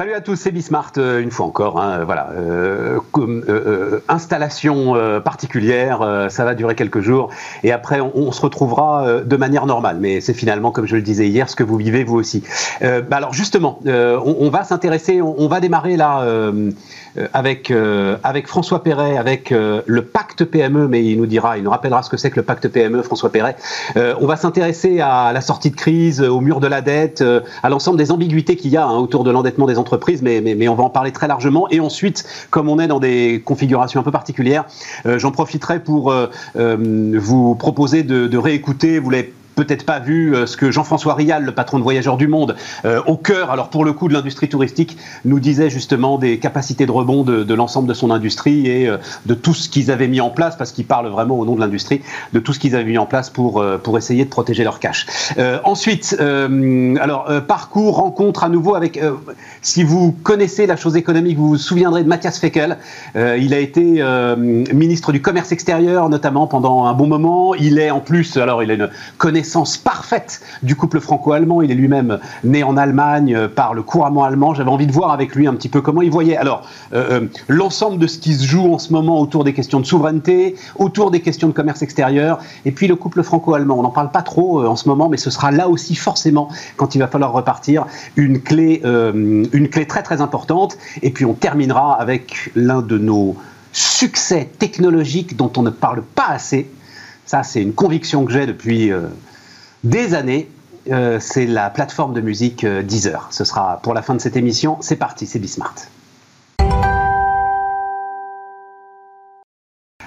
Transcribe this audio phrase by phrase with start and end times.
[0.00, 1.78] Salut à tous, c'est Bismart euh, une fois encore.
[1.78, 7.28] Hein, voilà, euh, euh, installation particulière, ça va durer quelques jours
[7.64, 9.98] et après on, se retrouvera de manière normale.
[10.00, 12.42] Mais c'est finalement, comme je le disais hier, ce que vous vivez vous aussi.
[12.80, 16.24] Bah alors justement, on, va s'intéresser, on, va démarrer là
[17.34, 17.70] avec
[18.24, 22.08] avec François Perret, avec le pacte PME, mais il nous dira, il nous rappellera ce
[22.08, 23.56] que c'est que le pacte PME, François Perret.
[23.96, 27.22] on va s'intéresser à la sortie de crise, au mur de la dette,
[27.62, 29.89] à l'ensemble des ambiguïtés qu'il y a hein, autour de l'endettement des entreprises,
[30.22, 31.68] mais, on va en parler très largement.
[31.70, 34.64] Et ensuite, comme on est dans des configurations un peu particulières,
[35.06, 36.26] euh, j'en profiterai pour euh,
[36.56, 39.10] euh, vous proposer de, réécouter, vous
[39.54, 43.02] peut-être pas vu euh, ce que Jean-François Rial, le patron de Voyageurs du Monde, euh,
[43.06, 46.92] au cœur, alors pour le coup de l'industrie touristique, nous disait justement des capacités de
[46.92, 50.30] rebond de, l'ensemble de son industrie et euh, de tout ce qu'ils avaient mis en
[50.30, 52.00] place, parce qu'il parle vraiment au nom de l'industrie,
[52.32, 55.06] de tout ce qu'ils avaient mis en place pour, pour essayer de protéger leur cash.
[55.64, 59.00] ensuite, alors parcours, rencontre à nouveau avec,
[59.62, 62.78] si vous connaissez la chose économique, vous vous souviendrez de Mathias Feckel.
[63.14, 64.02] il a été
[64.72, 67.54] ministre du Commerce extérieur, notamment pendant un bon moment.
[67.54, 69.39] Il est en plus, alors il a une connaissance
[69.82, 71.62] parfaite du couple franco-allemand.
[71.62, 74.54] Il est lui-même né en Allemagne, euh, parle couramment allemand.
[74.54, 76.36] J'avais envie de voir avec lui un petit peu comment il voyait.
[76.36, 79.80] Alors, euh, euh, l'ensemble de ce qui se joue en ce moment autour des questions
[79.80, 83.78] de souveraineté, autour des questions de commerce extérieur, et puis le couple franco-allemand.
[83.78, 86.94] On n'en parle pas trop en ce moment, mais ce sera là aussi forcément, quand
[86.94, 90.76] il va falloir repartir, une clé, une clé très très importante.
[91.02, 93.36] Et puis on terminera avec l'un de nos
[93.72, 96.70] succès technologiques dont on ne parle pas assez.
[97.26, 98.92] Ça, c'est une conviction que j'ai depuis
[99.84, 100.48] des années.
[100.90, 103.28] Euh, c'est la plateforme de musique euh, Deezer.
[103.30, 104.78] Ce sera pour la fin de cette émission.
[104.80, 105.74] C'est parti, c'est Bismart.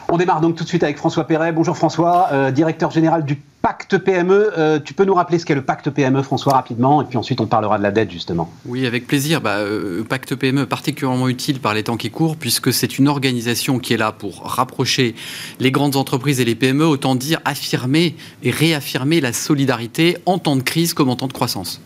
[0.10, 1.52] On démarre donc tout de suite avec François Perret.
[1.52, 4.52] Bonjour François, euh, directeur général du pacte PME.
[4.58, 7.40] Euh, tu peux nous rappeler ce qu'est le pacte PME, François, rapidement, et puis ensuite
[7.40, 8.52] on parlera de la dette, justement.
[8.66, 9.40] Oui, avec plaisir.
[9.40, 13.80] Bah, euh, pacte PME, particulièrement utile par les temps qui courent, puisque c'est une organisation
[13.80, 15.16] qui est là pour rapprocher
[15.62, 20.58] les grandes entreprises et les PME, autant dire affirmer et réaffirmer la solidarité en temps
[20.58, 21.80] de crise comme en temps de croissance.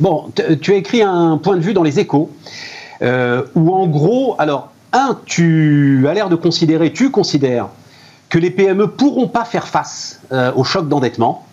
[0.00, 0.30] Bon,
[0.60, 2.30] tu as écrit un point de vue dans les échos,
[3.00, 7.68] où en gros, alors un, tu as l'air de considérer, tu considères
[8.34, 11.46] que les PME pourront pas faire face euh, au choc d'endettement.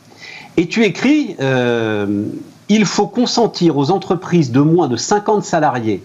[0.58, 2.25] Et tu écris, euh,
[2.69, 6.03] il faut consentir aux entreprises de moins de 50 salariés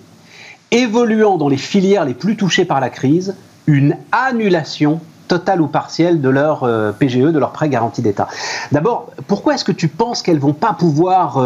[0.72, 6.20] évoluant dans les filières les plus touchées par la crise une annulation totale ou partielle
[6.20, 8.28] de leur euh, PGE, de leur prêt garanti d'État.
[8.70, 11.42] D'abord, pourquoi est-ce que tu penses qu'elles vont pas pouvoir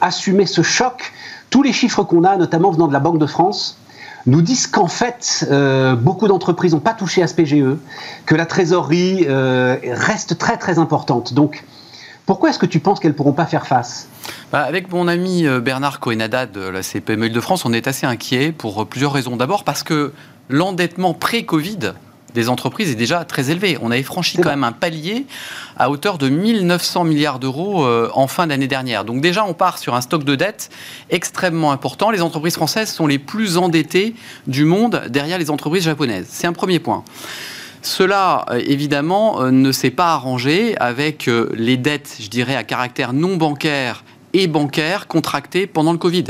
[0.00, 1.12] assumer ce choc?
[1.50, 3.78] Tous les chiffres qu'on a, notamment venant de la Banque de France,
[4.26, 7.76] nous disent qu'en fait, euh, beaucoup d'entreprises n'ont pas touché à ce PGE,
[8.26, 11.34] que la trésorerie euh, reste très très importante.
[11.34, 11.64] Donc,
[12.26, 14.08] pourquoi est-ce que tu penses qu'elles ne pourront pas faire face?
[14.50, 18.06] Bah, Avec mon ami euh, Bernard Cohenada de la CPME de France, on est assez
[18.06, 19.36] inquiet pour plusieurs raisons.
[19.36, 20.12] D'abord parce que
[20.48, 21.92] l'endettement pré-Covid
[22.34, 23.78] des entreprises est déjà très élevé.
[23.80, 25.26] On avait franchi quand même un palier
[25.76, 29.04] à hauteur de 1900 milliards d'euros euh, en fin d'année dernière.
[29.04, 30.70] Donc déjà, on part sur un stock de dette
[31.10, 32.10] extrêmement important.
[32.10, 34.14] Les entreprises françaises sont les plus endettées
[34.46, 36.26] du monde derrière les entreprises japonaises.
[36.28, 37.04] C'est un premier point.
[37.82, 43.12] Cela, euh, évidemment, euh, ne s'est pas arrangé avec les dettes, je dirais, à caractère
[43.12, 46.24] non bancaire et bancaire contractées pendant le Covid.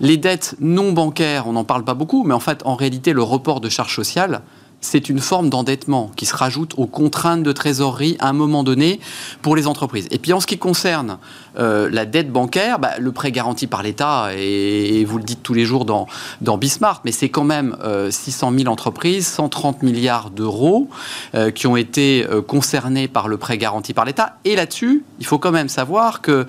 [0.00, 3.22] Les dettes non bancaires, on n'en parle pas beaucoup, mais en fait, en réalité, le
[3.22, 4.42] report de charges sociales,
[4.80, 9.00] c'est une forme d'endettement qui se rajoute aux contraintes de trésorerie à un moment donné
[9.42, 10.06] pour les entreprises.
[10.10, 11.18] Et puis en ce qui concerne
[11.58, 15.54] euh, la dette bancaire, bah, le prêt garanti par l'État, et, vous le dites tous
[15.54, 16.06] les jours dans,
[16.40, 17.76] dans Bismarck, mais c'est quand même
[18.10, 20.88] 600 euh, 000 entreprises, 130 milliards d'euros
[21.34, 24.36] euh, qui ont été concernés par le prêt garanti par l'État.
[24.44, 26.46] Et là-dessus, il faut quand même savoir que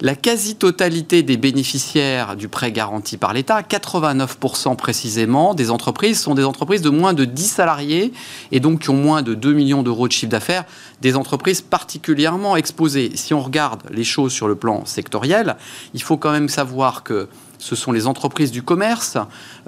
[0.00, 6.44] la quasi-totalité des bénéficiaires du prêt garanti par l'État, 89% précisément des entreprises, sont des
[6.44, 8.12] entreprises de moins de 10 salariés
[8.52, 10.64] et donc qui ont moins de 2 millions d'euros de chiffre d'affaires,
[11.00, 13.12] des entreprises particulièrement exposées.
[13.14, 15.56] Si on regarde les choses sur le plan sectoriel,
[15.94, 19.16] il faut quand même savoir que ce sont les entreprises du commerce,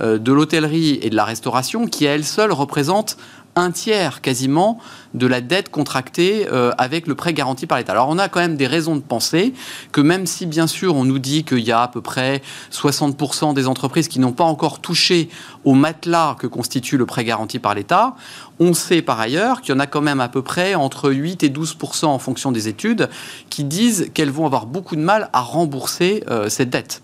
[0.00, 3.17] euh, de l'hôtellerie et de la restauration qui, à elles seules, représentent
[3.56, 4.79] un tiers quasiment
[5.14, 7.93] de la dette contractée euh, avec le prêt garanti par l'État.
[7.93, 9.55] Alors on a quand même des raisons de penser
[9.93, 13.55] que même si bien sûr on nous dit qu'il y a à peu près 60%
[13.55, 15.31] des entreprises qui n'ont pas encore touché
[15.64, 18.14] au matelas que constitue le prêt garanti par l'État,
[18.61, 21.43] on sait par ailleurs qu'il y en a quand même à peu près entre 8
[21.43, 23.08] et 12% en fonction des études
[23.49, 27.03] qui disent qu'elles vont avoir beaucoup de mal à rembourser euh, cette dette.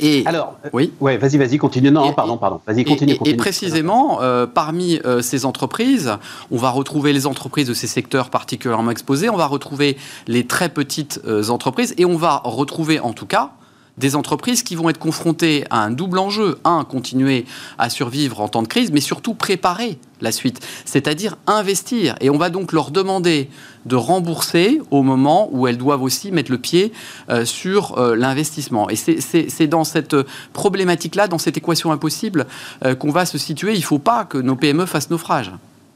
[0.00, 1.90] Et alors, euh, oui, ouais, vas-y, vas-y, continue.
[1.90, 2.60] Non, pardon, pardon.
[2.66, 6.12] Vas-y, continue, et, précisément, euh, parmi euh, ces entreprises,
[6.50, 9.28] on va retrouver les entreprises de ces secteurs particulièrement exposés.
[9.28, 9.96] On va retrouver
[10.26, 13.52] les très petites entreprises et on va retrouver, en tout cas,
[13.98, 16.58] des entreprises qui vont être confrontées à un double enjeu.
[16.64, 17.44] Un, continuer
[17.78, 22.14] à survivre en temps de crise, mais surtout préparer la suite, c'est-à-dire investir.
[22.20, 23.50] Et on va donc leur demander
[23.88, 26.92] de rembourser au moment où elles doivent aussi mettre le pied
[27.30, 28.88] euh, sur euh, l'investissement.
[28.90, 30.14] Et c'est dans cette
[30.52, 32.46] problématique-là, dans cette équation impossible,
[32.84, 33.72] euh, qu'on va se situer.
[33.72, 35.50] Il ne faut pas que nos PME fassent naufrage.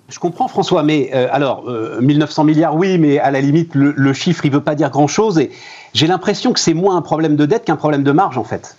[0.08, 1.64] Je comprends François, mais alors
[2.02, 5.38] 1900 milliards, oui, mais à la limite le, le chiffre il veut pas dire grand-chose
[5.38, 5.50] et
[5.94, 8.76] j'ai l'impression que c'est moins un problème de dette qu'un problème de marge en fait.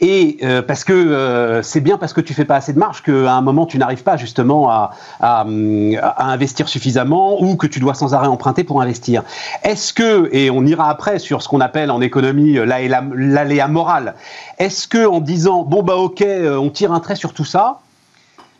[0.00, 3.02] Et euh, parce que euh, c'est bien parce que tu fais pas assez de marge
[3.02, 4.90] qu'à un moment tu n'arrives pas justement à,
[6.18, 9.24] investir suffisamment ou que tu dois sans arrêt emprunter pour investir.
[9.64, 14.14] Est-ce que, et on ira après sur ce qu'on appelle en économie l'aléa moral,
[14.58, 17.80] est-ce que en disant bon bah ok euh, on tire un trait sur tout ça,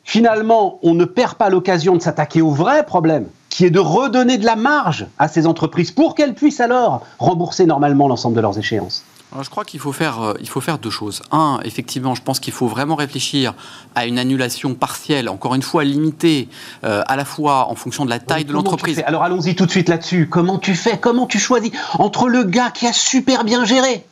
[0.05, 4.39] finalement on ne perd pas l'occasion de s'attaquer au vrai problème qui est de redonner
[4.39, 8.59] de la marge à ces entreprises pour qu'elles puissent alors rembourser normalement l'ensemble de leurs
[8.59, 9.05] échéances?
[9.43, 11.23] Je crois qu'il faut faire, euh, il faut faire deux choses.
[11.31, 13.55] Un, effectivement, je pense qu'il faut vraiment réfléchir
[13.95, 16.49] à une annulation partielle, encore une fois limitée,
[16.85, 19.03] euh, à la fois en fonction de la taille de l'entreprise.
[19.07, 20.29] Alors allons-y tout de suite là-dessus.
[20.29, 24.05] Comment tu fais Comment tu choisis entre le gars qui a super bien géré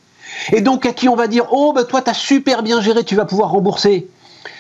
[0.53, 3.05] et donc à qui on va dire oh ben toi tu as super bien géré,
[3.05, 4.09] tu vas pouvoir rembourser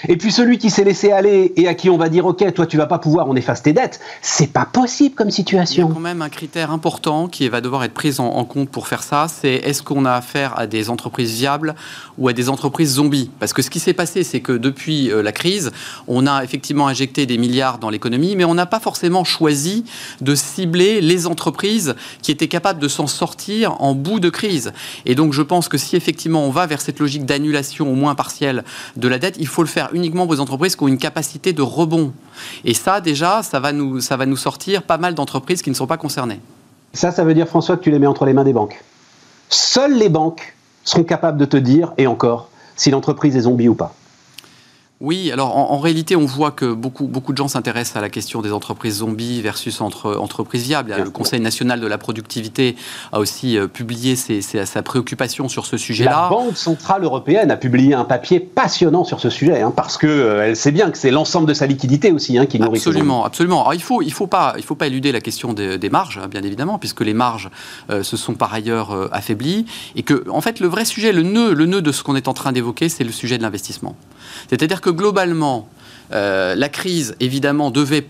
[0.08, 2.66] et puis celui qui s'est laissé aller et à qui on va dire ok, toi
[2.66, 5.86] tu vas pas pouvoir, on efface tes dettes, c'est pas possible comme situation.
[5.86, 8.70] Il y a quand même un critère important qui va devoir être pris en, compte
[8.70, 11.74] pour faire ça, c'est est-ce qu'on a affaire à des entreprises viables
[12.18, 13.30] ou à des entreprises zombies?
[13.38, 15.72] Parce que ce qui s'est passé, c'est que depuis euh, la crise,
[16.06, 19.84] on a effectivement injecté des milliards dans l'économie, mais on n'a pas forcément choisi
[20.20, 24.72] de cibler les entreprises qui étaient capables de s'en sortir en bout de crise.
[25.04, 28.14] Et donc je pense que si effectivement on va vers cette logique d'annulation au moins
[28.14, 28.64] partielle
[28.96, 31.62] de la dette, il faut le faire uniquement aux entreprises qui ont une capacité de
[31.62, 32.12] rebond.
[32.64, 35.74] Et ça, déjà, ça va nous, ça va nous sortir pas mal d'entreprises qui ne
[35.74, 36.40] sont pas concernées.
[36.92, 38.82] Ça, ça veut dire, François, que tu les mets entre les mains des banques.
[39.48, 43.74] Seules les banques seront capables de te dire, et encore, si l'entreprise est zombie ou
[43.74, 43.94] pas.
[45.02, 48.40] Oui, alors en, réalité, on voit que beaucoup, beaucoup de gens s'intéressent à la question
[48.40, 50.94] des entreprises zombies versus entre, entreprises viables.
[50.96, 52.76] Le Conseil national de la productivité
[53.12, 56.10] a aussi euh, publié sa préoccupation sur ce sujet-là.
[56.10, 60.08] La Banque centrale européenne a publié un papier passionnant sur ce sujet, hein, parce qu'elle
[60.08, 63.60] euh, sait bien que c'est l'ensemble de sa liquidité aussi hein, qui nourrit Absolument, absolument.
[63.60, 66.18] Alors il ne faut, il faut, pas, il faut pas éluder la question des, marges,
[66.22, 67.50] hein, bien évidemment, puisque les marges
[67.90, 71.52] euh, se sont par ailleurs affaiblies, et que, en fait, le vrai sujet, le nœud,
[71.52, 73.94] le nœud de ce qu'on est en train d'évoquer, c'est le sujet de l'investissement.
[74.48, 75.68] C'est-à-dire que globalement,
[76.12, 78.04] euh, la crise, évidemment, devait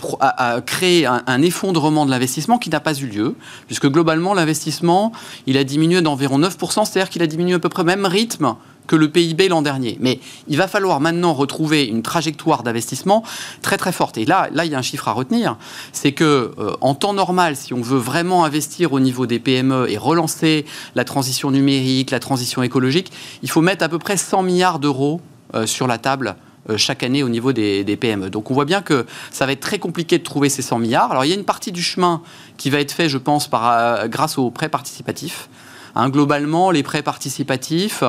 [0.67, 3.35] créer un, effondrement de l'investissement qui n'a pas eu lieu,
[3.67, 5.13] puisque globalement, l'investissement,
[5.47, 8.55] il a diminué d'environ 9%, c'est-à-dire qu'il a diminué à peu près au même rythme
[8.87, 9.99] que le PIB l'an dernier.
[10.01, 13.25] Mais il va falloir maintenant retrouver une trajectoire d'investissement
[13.61, 14.17] très très forte.
[14.17, 15.57] Et là, là, il y a un chiffre à retenir,
[15.93, 19.91] c'est que euh, en temps normal, si on veut vraiment investir au niveau des PME
[19.91, 23.11] et relancer la transition numérique, la transition écologique,
[23.43, 25.21] il faut mettre à peu près 100 milliards d'euros
[25.67, 26.37] sur la table
[26.69, 28.29] euh, chaque année au niveau des, PME.
[28.29, 31.11] Donc on voit bien que ça va être très compliqué de trouver ces 100 milliards.
[31.13, 32.23] Alors il y a une partie du chemin
[32.57, 35.49] qui va être fait, je pense, euh, grâce aux prêts participatifs.
[35.97, 38.05] Hein, globalement, les prêts participatifs,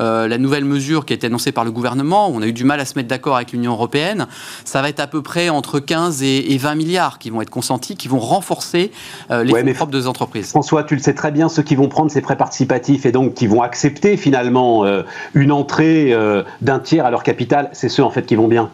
[0.00, 2.62] euh, la nouvelle mesure qui a été annoncée par le gouvernement, on a eu du
[2.62, 4.28] mal à se mettre d'accord avec l'Union européenne,
[4.64, 7.96] ça va être à peu près entre 15 et, 20 milliards qui vont être consentis,
[7.96, 8.92] qui vont renforcer
[9.32, 10.50] euh, les fonds propres des entreprises.
[10.50, 13.34] François, tu le sais très bien, ceux qui vont prendre ces prêts participatifs et donc
[13.34, 15.02] qui vont accepter finalement euh,
[15.34, 16.16] une entrée
[16.60, 18.70] d'un tiers à leur capital, c'est ceux en fait qui vont bien.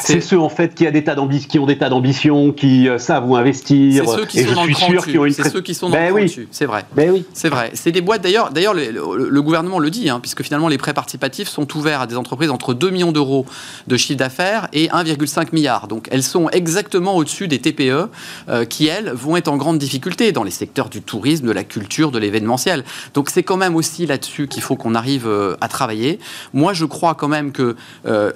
[0.00, 1.16] C'est ceux en fait qui, a des tas
[1.48, 4.04] qui ont des tas d'ambitions, qui euh, savent où investir.
[4.04, 5.32] C'est ceux qui sont dans le sûr qui ont une.
[5.32, 6.46] C'est ceux qui sont dans ben le oui.
[6.50, 6.84] C'est vrai.
[6.94, 7.24] Ben oui.
[7.32, 7.70] C'est vrai.
[7.74, 8.50] C'est des boîtes d'ailleurs.
[8.50, 12.16] D'ailleurs, le, gouvernement le dit, hein, puisque finalement les prêts participatifs sont ouverts à des
[12.16, 13.46] entreprises entre 2 millions d'euros
[13.86, 15.86] de chiffre d'affaires et 1,5 milliard.
[15.86, 18.08] Donc elles sont exactement au-dessus des TPE
[18.48, 21.64] euh, qui elles vont être en grande difficulté dans les secteurs du tourisme, de la
[21.64, 22.84] culture, de l'événementiel.
[23.12, 26.18] Donc c'est quand même aussi là-dessus qu'il faut qu'on arrive euh, à travailler.
[26.52, 27.76] Moi, je crois quand même que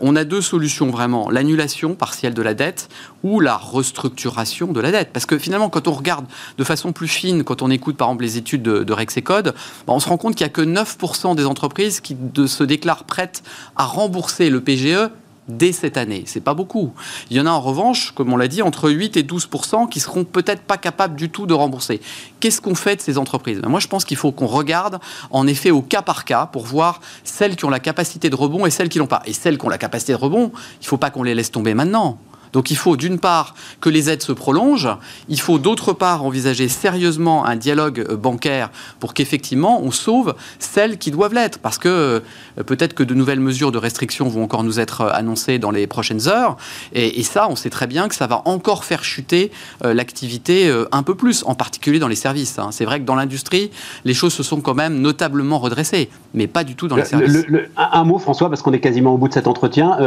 [0.00, 2.88] on a deux solutions vraiment l'annulation partielle de la dette
[3.22, 5.10] ou la restructuration de la dette.
[5.12, 8.24] Parce que finalement, quand on regarde de façon plus fine, quand on écoute par exemple
[8.24, 9.54] les études de, de Rexecode,
[9.86, 12.16] ben, on se rend compte qu'il n'y a que 9% des entreprises qui
[12.46, 13.42] se déclarent prêtes
[13.76, 15.10] à rembourser le PGE
[15.48, 16.24] dès cette année.
[16.26, 16.92] C'est pas beaucoup.
[17.30, 19.48] Il y en a en revanche, comme on l'a dit, entre 8 et 12
[19.90, 22.00] qui seront peut-être pas capables du tout de rembourser.
[22.40, 23.60] Qu'est-ce qu'on fait de ces entreprises?
[23.60, 24.98] Ben, Moi, je pense qu'il faut qu'on regarde
[25.30, 28.66] en effet au cas par cas pour voir celles qui ont la capacité de rebond
[28.66, 29.22] et celles qui l'ont pas.
[29.26, 31.74] Et celles qui ont la capacité de rebond, il faut pas qu'on les laisse tomber
[31.74, 32.18] maintenant.
[32.52, 34.96] Donc il faut d'une part que les aides se prolongent,
[35.28, 40.98] il faut d'autre part envisager sérieusement un dialogue euh, bancaire pour qu'effectivement on sauve celles
[40.98, 41.58] qui doivent l'être.
[41.58, 42.20] Parce que euh,
[42.64, 45.86] peut-être que de nouvelles mesures de restriction vont encore nous être euh, annoncées dans les
[45.86, 46.56] prochaines heures.
[46.92, 49.50] Et, ça, on sait très bien que ça va encore faire chuter
[49.84, 52.58] l'activité un peu plus, en particulier dans les services.
[52.58, 52.70] Hein.
[52.70, 53.70] C'est vrai que dans l'industrie,
[54.04, 57.44] les choses se sont quand même notablement redressées, mais pas du tout dans les services.
[57.76, 59.98] un, mot, François, parce qu'on est quasiment au bout de cet entretien.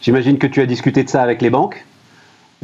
[0.00, 1.83] J'imagine que tu as discuté de ça avec les banques.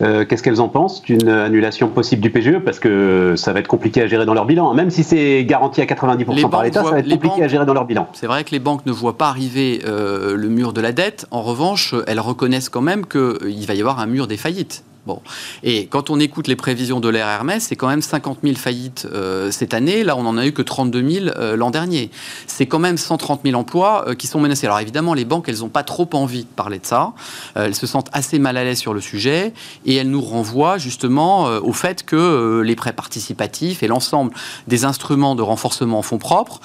[0.01, 3.69] Euh, qu'est-ce qu'elles en pensent d'une annulation possible du PGE Parce que ça va être
[3.69, 4.73] compliqué à gérer dans leur bilan.
[4.75, 7.75] Même si c'est garanti à 90% par l'État, ça va être compliqué à gérer dans
[7.75, 8.09] leur bilan.
[8.13, 11.27] C'est vrai que les banques ne voient pas arriver euh, le mur de la dette.
[11.31, 14.85] En revanche, elles reconnaissent quand même qu'il va y avoir un mur des faillites.
[15.07, 15.23] Bon.
[15.63, 19.51] Et quand on écoute les prévisions de l'RRMS, c'est quand même 50 000 faillites euh,
[19.51, 20.05] cette année.
[20.05, 22.11] Là, on n'en a eu que 32 000 euh, l'an dernier.
[22.47, 24.67] C'est quand même 130 000 emplois euh, qui sont menacés.
[24.67, 27.13] Alors évidemment, les banques, elles n'ont pas trop envie de parler de ça.
[27.55, 29.55] elles se sentent assez mal à l'aise sur le sujet
[29.87, 34.33] et elles nous renvoient justement au fait que les prêts participatifs et l'ensemble
[34.69, 36.61] des instruments de renforcement en fonds propres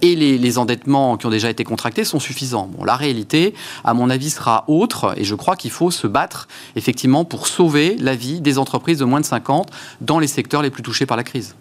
[0.00, 2.68] et les, les, endettements qui ont déjà été contractés sont suffisants.
[2.72, 6.48] Bon, la réalité, à mon avis, sera autre et je crois qu'il faut se battre
[6.76, 9.70] effectivement pour sauver la vie des entreprises de moins de 50
[10.00, 11.54] dans les secteurs les plus touchés par la crise.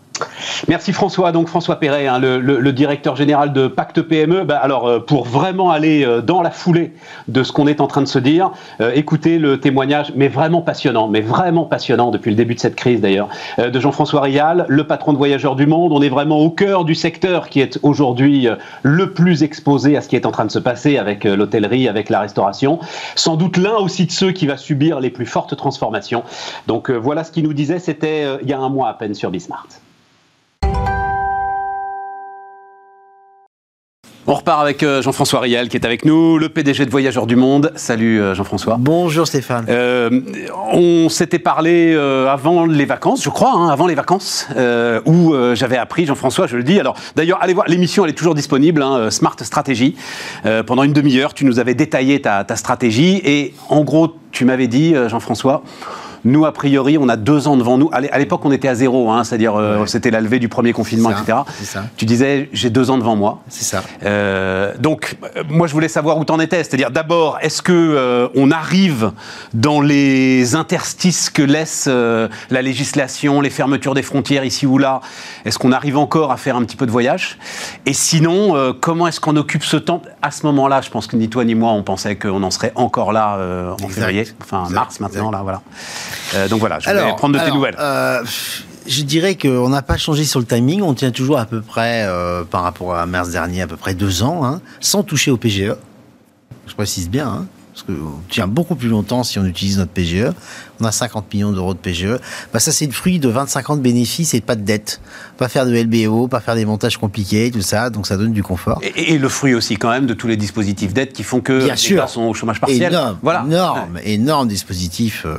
[0.68, 1.32] Merci François.
[1.32, 4.44] Donc François Perret, hein, le, directeur général de Pacte PME.
[4.44, 6.94] Bah, alors euh, pour vraiment aller euh, dans la foulée
[7.28, 10.62] de ce qu'on est en train de se dire, euh, écoutez le témoignage, mais vraiment
[10.62, 14.86] passionnant, mais vraiment passionnant depuis le début de cette crise d'ailleurs, de Jean-François Rial, le
[14.86, 15.92] patron de Voyageurs du Monde.
[15.92, 18.48] On est vraiment au cœur du secteur qui est aujourd'hui
[18.84, 22.10] le plus exposé à ce qui est en train de se passer avec l'hôtellerie, avec
[22.10, 22.80] la restauration.
[23.16, 26.24] Sans doute l'un aussi de ceux qui va subir les plus fortes transformations.
[26.68, 27.80] Donc voilà ce qu'il nous disait.
[27.80, 29.68] C'était il y a un mois à peine sur Bismart.
[34.28, 37.36] On repart avec euh, Jean-François Riel qui est avec nous, le PDG de Voyageurs du
[37.36, 37.72] Monde.
[37.75, 38.78] Salut euh, Jean-François.
[38.80, 39.66] Bonjour Stéphane.
[39.68, 40.22] Euh,
[40.72, 41.96] on s'était parlé
[42.30, 44.48] avant les vacances, je crois, hein, avant les vacances,
[45.06, 46.80] où j'avais appris, Jean-François, je le dis.
[46.80, 49.96] Alors d'ailleurs, allez voir, l'émission elle est toujours disponible, hein, Smart Stratégie.
[50.68, 54.94] pendant une demi-heure, tu nous avais détaillé ta stratégie et en gros, tu m'avais dit,
[55.08, 55.63] Jean-François,
[56.24, 57.90] nous, a priori, on a deux ans devant nous.
[57.94, 61.12] À l'époque, on était à zéro, hein, c'est-à-dire euh, c'était la levée du premier confinement,
[61.12, 61.40] etc.
[61.63, 61.86] Ça.
[61.98, 63.42] Tu disais, j'ai deux ans devant moi.
[63.50, 63.84] C'est ça.
[64.04, 66.63] Euh, donc, euh, moi, je voulais savoir où t'en étais.
[66.63, 69.12] C'est-à-dire, d'abord, est-ce que on arrive
[69.54, 75.01] dans les interstices que laisse la législation, les fermetures des frontières ici ou là?
[75.46, 77.38] Est-ce qu'on arrive encore à faire un petit peu de voyage?
[77.86, 81.30] Et sinon, comment est-ce qu'on occupe ce temps À ce moment-là, je pense que ni
[81.30, 83.38] toi ni moi, on pensait qu'on en serait encore là
[83.82, 85.62] en février, enfin mars maintenant, là, voilà.
[86.36, 87.75] Euh, donc voilà, je vais prendre de tes nouvelles.
[87.80, 88.24] Euh,
[88.88, 90.82] je dirais qu'on n'a pas changé sur le timing.
[90.82, 93.94] On tient toujours à peu près, euh, par rapport à mars dernier, à peu près
[93.94, 95.75] deux ans, hein, sans toucher au PGE.
[96.68, 97.27] Je précise bien.
[97.27, 100.32] Hein parce qu'on tient beaucoup plus longtemps si on utilise notre PGE.
[100.82, 102.18] On a 50 millions d'euros de PGE.
[102.52, 105.00] Bah ça, c'est le fruit de 25 ans de bénéfices et pas de dettes.
[105.38, 107.92] Pas faire de LBO, pas faire des montages compliqués, tout ça.
[107.92, 108.82] Donc ça donne du confort.
[108.96, 111.76] Et, le fruit aussi, quand même, de tous les dispositifs d'aide qui font que Bien
[111.76, 112.10] sûr.
[112.10, 112.92] sont au chômage partiel.
[112.92, 113.44] Énorme, voilà.
[113.46, 115.38] énorme, énorme dispositif euh,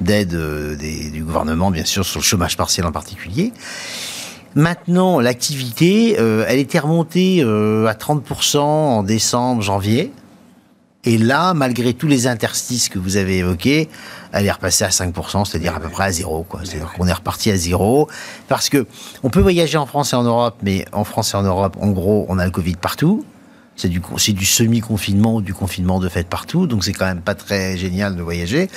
[0.00, 3.52] d'aide euh, du gouvernement, bien sûr, sur le chômage partiel en particulier.
[4.56, 10.10] Maintenant, l'activité, euh, elle était remontée à 30% en décembre, janvier.
[11.04, 13.88] Et là, malgré tous les interstices que vous avez évoqués,
[14.32, 16.46] elle est repassée à 5%, c'est-à-dire à peu près à zéro.
[16.64, 18.08] C'est-à-dire qu'on est reparti à zéro.
[18.48, 18.86] Parce que
[19.22, 21.88] on peut voyager en France et en Europe, mais en France et en Europe, en
[21.90, 23.24] gros, on a le Covid partout.
[23.76, 27.34] C'est du, du semi-confinement ou du confinement de fait partout, donc c'est quand même pas
[27.34, 28.68] très génial de voyager.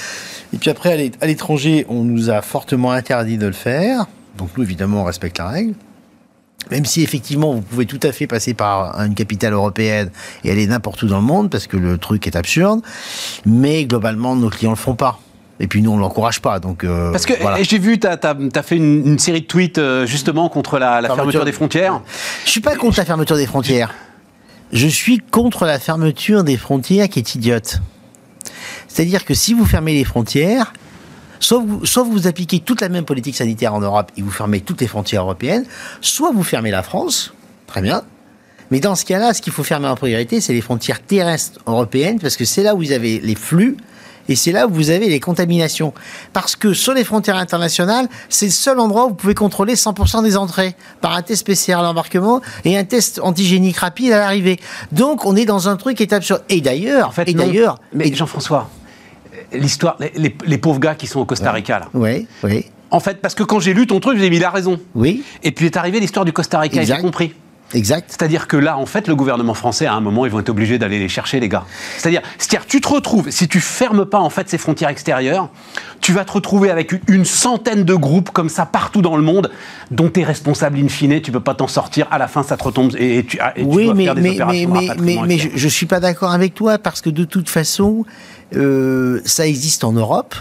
[0.53, 4.05] Et puis après, à l'étranger, on nous a fortement interdit de le faire.
[4.37, 5.73] Donc nous, évidemment, on respecte la règle.
[6.71, 10.09] Même si effectivement vous pouvez tout à fait passer par une capitale européenne
[10.43, 12.81] et aller n'importe où dans le monde parce que le truc est absurde,
[13.45, 15.19] mais globalement nos clients le font pas.
[15.59, 16.59] Et puis nous, on l'encourage pas.
[16.59, 20.49] Donc, euh, Parce que j'ai vu, tu as, fait une, série de tweets euh, justement
[20.49, 22.01] contre la, fermeture, des frontières.
[22.45, 23.93] Je suis pas contre la fermeture des frontières.
[24.71, 27.81] Je suis contre la fermeture des frontières qui est idiote.
[28.87, 30.73] C'est-à-dire que si vous fermez les frontières,
[31.43, 34.61] Soit vous, soit vous appliquez toute la même politique sanitaire en Europe et vous fermez
[34.61, 35.65] toutes les frontières européennes,
[35.99, 37.33] soit vous fermez la France,
[37.67, 38.03] très bien.
[38.71, 42.17] Mais dans ce cas-là, ce qu'il faut fermer en priorité, c'est les frontières terrestres européennes,
[42.21, 43.75] parce que c'est là où vous avez les flux
[44.29, 45.93] et c'est là où vous avez les contaminations.
[46.31, 50.23] Parce que sur les frontières internationales, c'est le seul endroit où vous pouvez contrôler 100%
[50.23, 54.59] des entrées par un test PCR à l'embarquement et un test antigénique rapide à l'arrivée.
[54.91, 56.43] Donc on est dans un truc qui est absurde.
[56.49, 58.69] Et d'ailleurs, en fait, et d'ailleurs, mais Jean-François,
[59.51, 61.89] l'histoire, les, pauvres gars qui sont au Costa Rica, là.
[61.93, 62.65] Oui, oui.
[62.91, 64.79] En fait, parce que quand j'ai lu ton truc, j'ai dit, il a raison.
[64.93, 65.23] Oui.
[65.41, 67.33] Et puis est arrivé l'histoire du Costa Rica, j'ai compris.
[67.73, 68.05] Exact.
[68.09, 70.77] C'est-à-dire que là, en fait, le gouvernement français, à un moment, ils vont être obligés
[70.77, 71.65] d'aller les chercher, les gars.
[71.97, 75.49] C'est-à-dire, c'est-à-dire, tu te retrouves, si tu fermes pas en fait ces frontières extérieures,
[76.01, 79.51] tu vas te retrouver avec une centaine de groupes comme ça partout dans le monde,
[79.91, 82.07] dont tu es responsable in fine, tu peux pas t'en sortir.
[82.11, 84.69] À la fin, ça te retombe et, tu, et oui, mais, faire des mais, opérations
[84.73, 88.05] mais, mais, mais je, je suis pas d'accord avec toi parce que de toute façon,
[88.55, 90.35] euh, ça existe en Europe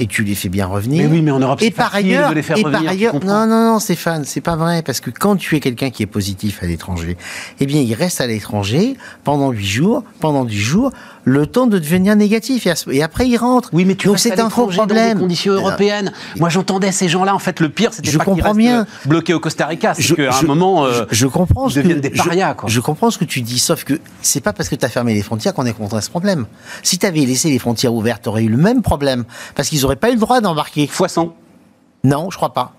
[0.00, 1.04] et tu les fais bien revenir.
[1.04, 2.90] Mais oui, mais en Europe, et c'est par ailleurs, de les faire et revenir, par
[2.90, 6.02] ailleurs, non, non, non, Stéphane, c'est pas vrai parce que quand tu es quelqu'un qui
[6.02, 7.18] est positif à l'étranger,
[7.60, 10.90] eh bien, il reste à l'étranger pendant huit jours, pendant dix jours,
[11.24, 13.70] le temps de devenir négatif et, après il rentre.
[13.72, 15.14] Oui, mais tu donc c'est un dans problème.
[15.14, 16.12] des conditions européennes.
[16.36, 17.34] Moi, j'entendais ces gens-là.
[17.34, 18.80] En fait, le pire, c'était Je pas qu'ils comprends restent bien.
[18.80, 21.74] euh, bloqués au Costa Rica, c'est qu'à un moment, euh, je, je comprends ils ce
[21.76, 22.68] que deviennent des parias, quoi.
[22.68, 25.14] Je, comprends ce que tu dis, sauf que c'est pas parce que tu as fermé
[25.14, 26.46] les frontières qu'on est contre ce problème.
[26.82, 29.24] Si tu avais laissé les frontières ouvertes, tu aurais eu le même problème
[29.54, 30.86] parce qu'ils auraient pas eu le droit d'embarquer.
[30.86, 31.34] fois 100.
[32.04, 32.74] Non, je crois pas.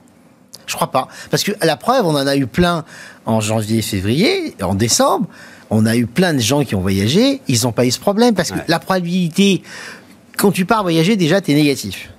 [0.66, 1.08] Je crois pas.
[1.30, 2.86] Parce que la preuve, on en a eu plein
[3.26, 5.28] en janvier, février, en décembre.
[5.74, 8.36] On a eu plein de gens qui ont voyagé, ils n'ont pas eu ce problème
[8.36, 8.66] parce que Ouais.
[8.68, 9.64] la probabilité,
[10.38, 12.10] quand tu pars voyager, déjà, tu es négatif.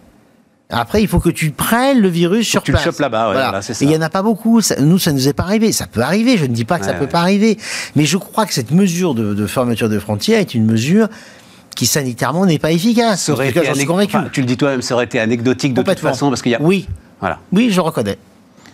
[0.70, 2.84] Après, il faut que tu prennes le virus sur que tu le place.
[2.86, 3.84] chopes là-bas, ouais, voilà, c'est ça.
[3.84, 4.62] Et il y en a pas beaucoup.
[4.62, 5.70] Ça- nous, ça nous est pas arrivé.
[5.70, 6.38] Ça peut arriver.
[6.38, 7.58] Je ne dis pas que ça Ouais, peut pas arriver.
[7.94, 11.08] Mais je crois que cette mesure de, de fermeture de frontières est une mesure
[11.76, 13.24] qui sanitairement n'est pas efficace.
[13.24, 14.16] Ça aurait En tout cas, été j'en suis convaincu.
[14.16, 16.54] enfin, tu le dis toi-même, ça aurait été anecdotique de toute façon, parce qu'il y
[16.54, 16.62] a.
[16.62, 16.88] Oui,
[17.20, 17.38] Voilà.
[17.52, 18.16] oui, je reconnais.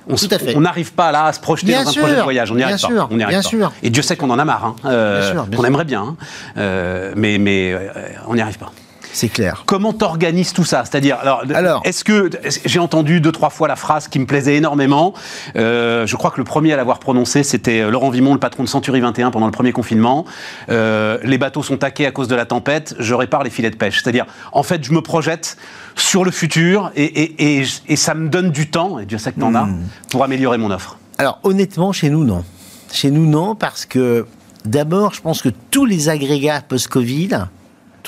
[0.08, 0.16] On.
[0.56, 2.50] On n'arrive pas là à se projeter Bien dans un projet de voyage.
[2.50, 3.08] On n'y bien arrive sûr, pas.
[3.10, 3.48] On n'y arrive bien pas.
[3.48, 3.72] sûr.
[3.82, 4.64] Et Dieu sait qu'on en a marre.
[4.64, 5.66] Hein, euh, Bien sûr, bien qu'on sûr.
[5.66, 6.02] aimerait bien.
[6.02, 6.16] hein.
[6.56, 7.88] Euh, mais mais euh,
[8.26, 8.72] on n'y arrive pas.
[9.18, 9.64] C'est clair.
[9.66, 10.84] Comment t'organises tout ça?
[10.84, 11.80] C'est-à-dire, alors, Alors.
[11.84, 12.30] est-ce que
[12.64, 15.12] j'ai entendu deux trois fois la phrase qui me plaisait énormément
[15.56, 18.62] Euh, Je crois que le premier à l'avoir prononcé, c'était euh, Laurent Vimon, le patron
[18.62, 20.25] de Century 21 pendant le premier confinement.
[20.70, 22.94] Euh, les bateaux sont taqués à cause de la tempête.
[23.00, 24.00] Je répare les filets de pêche.
[24.00, 25.56] C'est-à-dire, en fait, je me projette
[25.96, 29.00] sur le futur et, et, et, et ça me donne du temps.
[29.00, 29.82] Et Dieu sait que t'en as Hmm.
[30.12, 30.96] pour améliorer mon offre.
[31.18, 32.44] Alors honnêtement, chez nous, non.
[32.92, 34.26] Chez nous, non, parce que
[34.64, 37.30] d'abord, je pense que tous les agrégats post-Covid,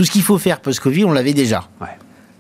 [0.01, 1.69] tout ce qu'il faut faire post-Covid, on l'avait déjà.
[1.79, 1.89] Ouais.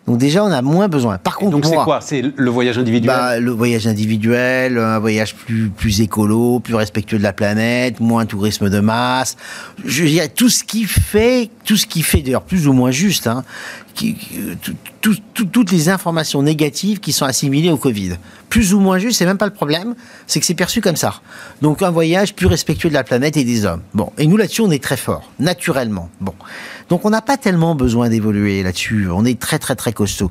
[0.06, 1.18] Donc déjà, on a moins besoin.
[1.18, 2.00] Par contre, Donc c'est quoi?
[2.00, 3.06] C'est le voyage individuel?
[3.14, 8.24] bah, le voyage individuel, un voyage plus, plus écolo, plus respectueux de la planète, moins
[8.24, 9.36] tourisme de masse.
[9.84, 12.92] Je veux dire, tout ce qui fait, tout ce qui fait d'ailleurs plus ou moins
[12.92, 13.44] juste, hein,
[15.42, 18.16] toutes les informations négatives qui sont assimilées au Covid.
[18.49, 19.94] Plus ou moins juste, c'est même pas le problème,
[20.26, 21.20] c'est que c'est perçu comme ça.
[21.62, 23.82] Donc un voyage plus respectueux de la planète et des hommes.
[23.95, 26.10] Bon, et nous là-dessus, on est très fort, naturellement.
[26.21, 26.34] Bon,
[26.88, 29.08] donc on n'a pas tellement besoin d'évoluer là-dessus.
[29.10, 30.30] On est très très très costaud.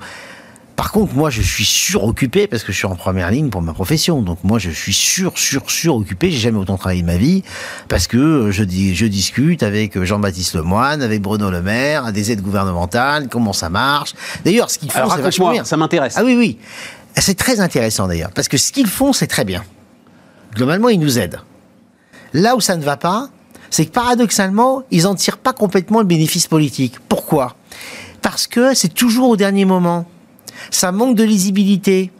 [0.79, 3.73] Par contre, moi, je suis suroccupé parce que je suis en première ligne pour ma
[3.73, 4.21] profession.
[4.21, 6.31] Donc, moi, je suis sur, sur, suroccupé.
[6.31, 7.43] J'ai jamais autant travaillé de ma vie
[7.89, 12.41] parce que je, dis, je discute avec Jean-Baptiste Lemoyne, avec Bruno Le Maire, des aides
[12.41, 14.13] gouvernementales, comment ça marche.
[14.45, 15.65] D'ailleurs, ce qu'ils font, c'est vachement bien.
[15.65, 16.13] ça m'intéresse.
[16.15, 16.57] Ah oui, oui.
[17.17, 19.65] C'est très intéressant d'ailleurs, parce que ce qu'ils font, c'est très bien.
[20.55, 21.41] Globalement, ils nous aident.
[22.31, 23.27] Là où ça ne va pas,
[23.69, 26.95] c'est que paradoxalement, ils n'en tirent pas complètement le bénéfice politique.
[27.09, 27.57] Pourquoi?
[28.21, 30.05] Parce que c'est toujours au dernier moment.
[30.71, 32.11] Ça manque de lisibilité.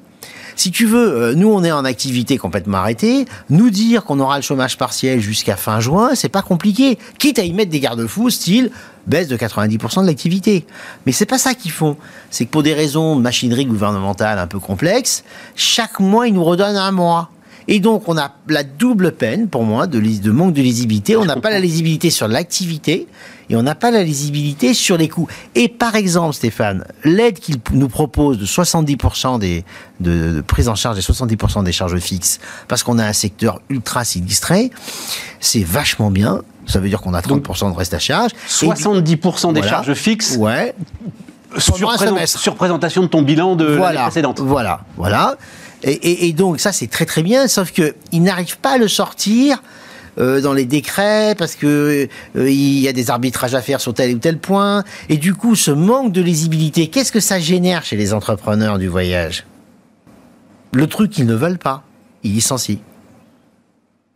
[0.60, 3.24] Si tu veux, euh, nous on est en activité complètement arrêtée.
[3.50, 6.98] Nous dire qu'on aura le chômage partiel jusqu'à fin juin, c'est pas compliqué.
[7.18, 8.70] Quitte à y mettre des garde-fous, style
[9.08, 10.66] baisse de 90% de l'activité.
[11.06, 11.96] Mais c'est pas ça qu'ils font.
[12.30, 15.24] C'est que pour des raisons de machinerie gouvernementale un peu complexes,
[15.56, 17.30] chaque mois ils nous redonnent un mois.
[17.72, 20.00] Et donc on a la double peine pour moi de,
[20.32, 21.16] manque de lisibilité.
[21.16, 23.08] On n'a pas la lisibilité sur l'activité
[23.52, 25.28] et on n'a pas la lisibilité sur les coûts.
[25.54, 29.64] Et par exemple, Stéphane, l'aide qu'il nous propose de 70% des,
[30.00, 33.62] de, de prise en charge des 70% des charges fixes, parce qu'on a un secteur
[33.70, 34.72] ultra sinistré,
[35.40, 36.42] c'est vachement bien.
[36.66, 38.32] Ça veut dire qu'on a 30% de reste à charge.
[38.64, 39.68] Et du- 70% des Voilà.
[39.70, 40.74] charges fixes Ouais,
[41.60, 44.40] sur, présent- sur présentation de ton bilan de l'année voilà, précédente.
[44.40, 45.36] Voilà, voilà.
[45.84, 49.64] Et, donc ça c'est très très bien, sauf que ils n'arrivent pas à le sortir
[50.20, 54.16] euh, dans les décrets parce que euh, y a des arbitrages à faire sur tel
[54.16, 54.84] ou tel point.
[55.08, 58.88] Et du coup, ce manque de lisibilité, qu'est-ce que ça génère chez les entrepreneurs du
[58.88, 59.46] voyage?
[60.74, 61.84] Le truc qu'ils ne veulent pas,
[62.24, 62.80] ils licencient.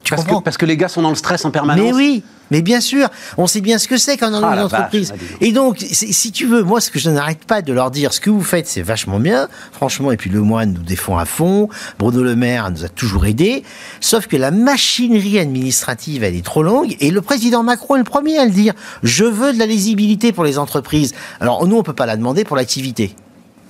[0.03, 1.81] Tu Parce que, comprends parce que les gars sont dans le stress en permanence.
[1.85, 4.55] mais oui, mais bien sûr, on sait bien ce que c'est quand on Ah, a
[4.55, 5.11] la une entreprise.
[5.11, 7.89] vache, ah, et donc, si tu veux, moi, ce que je n'arrête pas de leur
[7.89, 10.11] dire, ce que vous faites, c'est vachement bien, franchement.
[10.11, 13.63] Et puis le moine nous défend à fond, Bruno Le Maire nous a toujours aidés.
[14.01, 16.97] Sauf que la machinerie administrative, elle est trop longue.
[16.99, 18.73] Et le président Macron est le premier à le dire.
[19.03, 21.13] Je veux de la lisibilité pour les entreprises.
[21.39, 23.15] Alors nous, on peut pas la demander pour l'activité.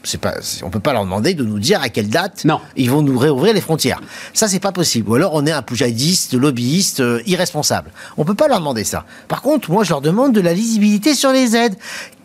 [0.05, 2.59] C'est pas, on peut pas leur demander de nous dire à quelle date Non.
[2.75, 4.01] ils vont nous réouvrir les frontières.
[4.33, 5.09] Ça, c'est pas possible.
[5.09, 7.89] Ou alors, on est un poujadiste, lobbyiste, euh, irresponsable.
[8.17, 9.05] On peut pas leur demander ça.
[9.29, 11.75] Par contre, moi, je leur demande de la lisibilité sur les aides,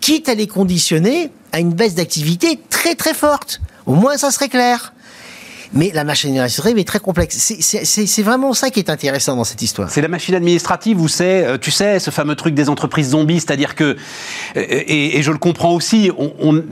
[0.00, 3.60] quitte à les conditionner à une baisse d'activité très très forte.
[3.86, 4.92] Au moins, ça serait clair.
[5.72, 7.36] Mais la machine administrative est très complexe.
[7.60, 9.90] C'est vraiment ça qui est intéressant dans cette histoire.
[9.90, 13.40] C'est la machine administrative où c'est, euh, tu sais, ce fameux truc des entreprises zombies,
[13.40, 13.96] c'est-à-dire que,
[14.56, 16.64] et, je le comprends aussi, on, on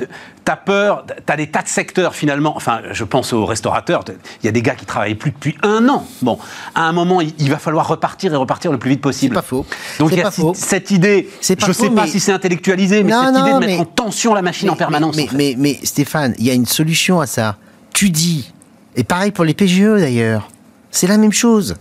[0.47, 4.49] t'as peur, t'as des tas de secteurs finalement, enfin je pense aux restaurateurs, il y
[4.49, 6.07] a des gars qui travaillent plus depuis un an.
[6.23, 6.39] Bon,
[6.77, 9.35] à un moment, il, va falloir repartir et repartir le plus vite possible.
[9.35, 9.67] C'est pas faux.
[9.99, 13.37] Donc il y a cette idée, je ne sais pas si c'est intellectualisé, mais cette
[13.37, 15.17] idée de mettre en tension la machine en permanence.
[15.35, 17.57] Mais, mais Stéphane, il y a une solution à ça.
[17.93, 18.53] Tu dis,
[18.95, 20.49] et pareil pour les PGE d'ailleurs,
[20.93, 21.75] c'est la même chose.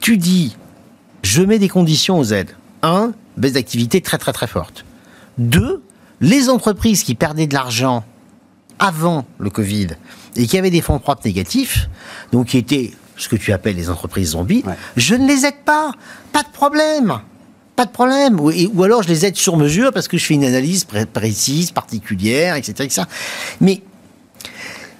[0.00, 0.56] Tu dis,
[1.22, 2.56] je mets des conditions aux aides.
[2.82, 4.84] Un, baisse d'activité très très très forte.
[5.38, 5.80] Deux,
[6.20, 8.04] les entreprises qui perdaient de l'argent
[8.78, 9.88] avant le Covid
[10.36, 11.88] et qui avaient des fonds propres négatifs,
[12.32, 14.64] donc qui étaient ce que tu appelles les entreprises zombies,
[14.96, 15.92] je ne les aide pas.
[16.32, 17.20] Pas de problème.
[17.76, 18.40] Pas de problème.
[18.40, 21.70] Ou, ou, alors je les aide sur mesure parce que je fais une analyse précise,
[21.70, 22.84] particulière, etc.
[22.84, 23.02] etc.
[23.60, 23.82] Mais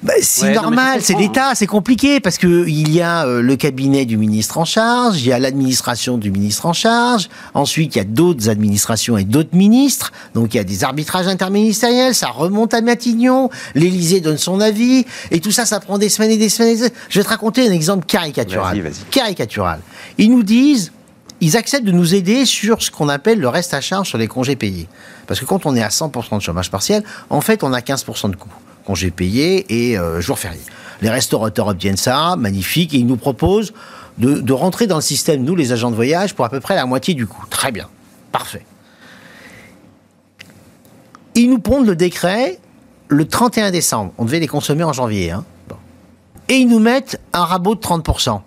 [0.02, 4.06] bah, c'est normal, c'est l'État, c'est compliqué parce que il y a euh, le cabinet
[4.06, 8.00] du ministre en charge, il y a l'administration du ministre en charge, ensuite il y
[8.00, 12.72] a d'autres administrations et d'autres ministres, donc il y a des arbitrages interministériels, ça remonte
[12.72, 16.48] à Matignon, l'Élysée donne son avis, et tout ça, ça prend des semaines et des
[16.48, 16.68] semaines.
[16.68, 16.92] Et des semaines.
[17.10, 18.90] Je vais te raconter un exemple caricatural.
[19.10, 19.80] Caricatural.
[20.16, 20.92] Ils nous disent,
[21.42, 24.28] ils acceptent de nous aider sur ce qu'on appelle le reste à charge sur les
[24.28, 24.88] congés payés.
[25.26, 28.30] Parce que quand on est à 100% de chômage partiel, en fait, on a 15%
[28.30, 28.48] de coûts
[28.84, 30.60] congés payés et euh, jours fériés.
[31.02, 33.72] Les restaurateurs obtiennent ça, magnifique, et ils nous proposent
[34.18, 36.84] de, rentrer dans le système, nous les agents de voyage, pour à peu près la
[36.84, 37.44] moitié du coût.
[37.48, 37.88] Très bien,
[38.32, 38.66] parfait.
[41.34, 42.58] Ils nous pondent le décret
[43.08, 44.12] le 31 décembre.
[44.18, 45.30] On devait les consommer en janvier.
[45.30, 45.44] Hein.
[46.48, 48.40] Et ils nous mettent un rabot de 30%.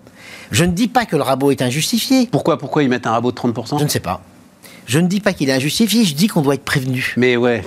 [0.50, 2.28] Je ne dis pas que le rabot est injustifié.
[2.30, 4.20] Pourquoi, pourquoi ils mettent un rabot de 30% Je ne sais pas.
[4.86, 7.14] Je ne dis pas qu'il est injustifié, je dis qu'on doit être prévenu.
[7.16, 7.64] Mais ouais.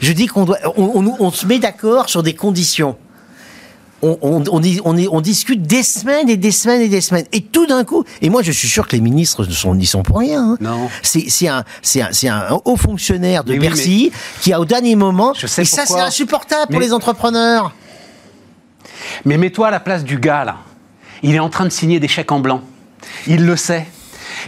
[0.00, 0.58] Je dis qu'on doit.
[0.76, 2.96] On, se met d'accord sur des conditions.
[4.04, 7.26] On, on, discute des semaines et des semaines et des semaines.
[7.32, 10.18] Et tout d'un coup, et moi je suis sûr que les ministres n'y sont, pour
[10.18, 10.42] rien.
[10.42, 10.56] Hein.
[10.60, 10.88] Non.
[11.02, 11.64] C'est un,
[12.24, 15.34] un, haut fonctionnaire de Bercy qui a au dernier moment.
[15.34, 17.74] Je sais et ça c'est insupportable pour les entrepreneurs.
[19.24, 20.56] Mais mets-toi à la place du gars là.
[21.22, 22.62] Il est en train de signer des chèques en blanc.
[23.28, 23.86] Il le sait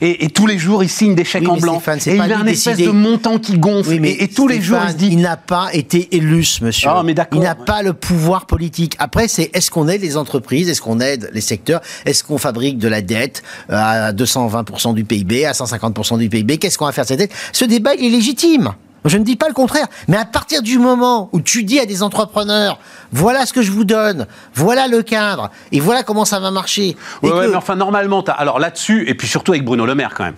[0.00, 1.80] et, tous les jours il signe des chèques en blanc.
[2.06, 3.98] et il a un espèce de montant qui gonfle.
[4.00, 5.08] mais et, tous les jours il se dit.
[5.12, 6.88] Il n'a pas été élu, monsieur.
[6.90, 8.96] Ah, mais il n'a pas le pouvoir politique.
[8.98, 12.78] Après, c'est est-ce qu'on aide les entreprises, est-ce qu'on aide les secteurs, est-ce qu'on fabrique
[12.78, 16.92] de la dette euh, à 220% du PIB, à 150% du PIB, qu'est-ce qu'on va
[16.92, 17.32] faire de cette dette?
[17.52, 18.74] Ce débat il est légitime.
[19.04, 19.86] Je ne dis pas le contraire.
[20.08, 22.78] Mais à partir du moment où tu dis à des entrepreneurs,
[23.12, 26.96] voilà ce que je vous donne, voilà le cadre, et voilà comment ça va marcher.
[27.22, 30.34] Oui, mais enfin, normalement, alors là-dessus, et puis surtout avec Bruno Le Maire quand même,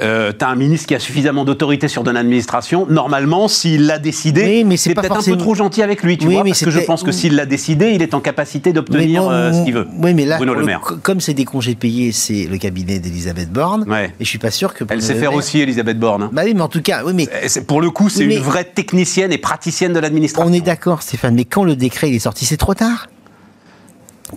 [0.00, 2.86] euh, tu as un ministre qui a suffisamment d'autorité sur une administration.
[2.88, 6.64] Normalement, s'il l'a décidé, c'est peut-être un peu trop gentil avec lui, tu vois, parce
[6.64, 9.74] que je pense que s'il l'a décidé, il est en capacité d'obtenir euh, ce qu'il
[9.74, 9.86] veut.
[9.98, 10.80] Oui, mais là, Bruno Le Maire.
[11.02, 13.86] comme c'est des congés payés, c'est le cabinet d'Elisabeth Borne,
[14.18, 14.84] et je suis pas sûr que.
[14.88, 16.24] Elle sait faire aussi, Elisabeth Borne.
[16.24, 16.30] Hein.
[16.32, 17.28] Bah oui, mais en tout cas, oui, mais.
[17.66, 20.50] Pour le coup, c'est une vraie technicienne et praticienne de l'administration.
[20.50, 23.08] On est d'accord, Stéphane, mais quand le décret est sorti, c'est trop tard?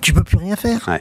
[0.02, 1.00] Tu peux plus rien faire.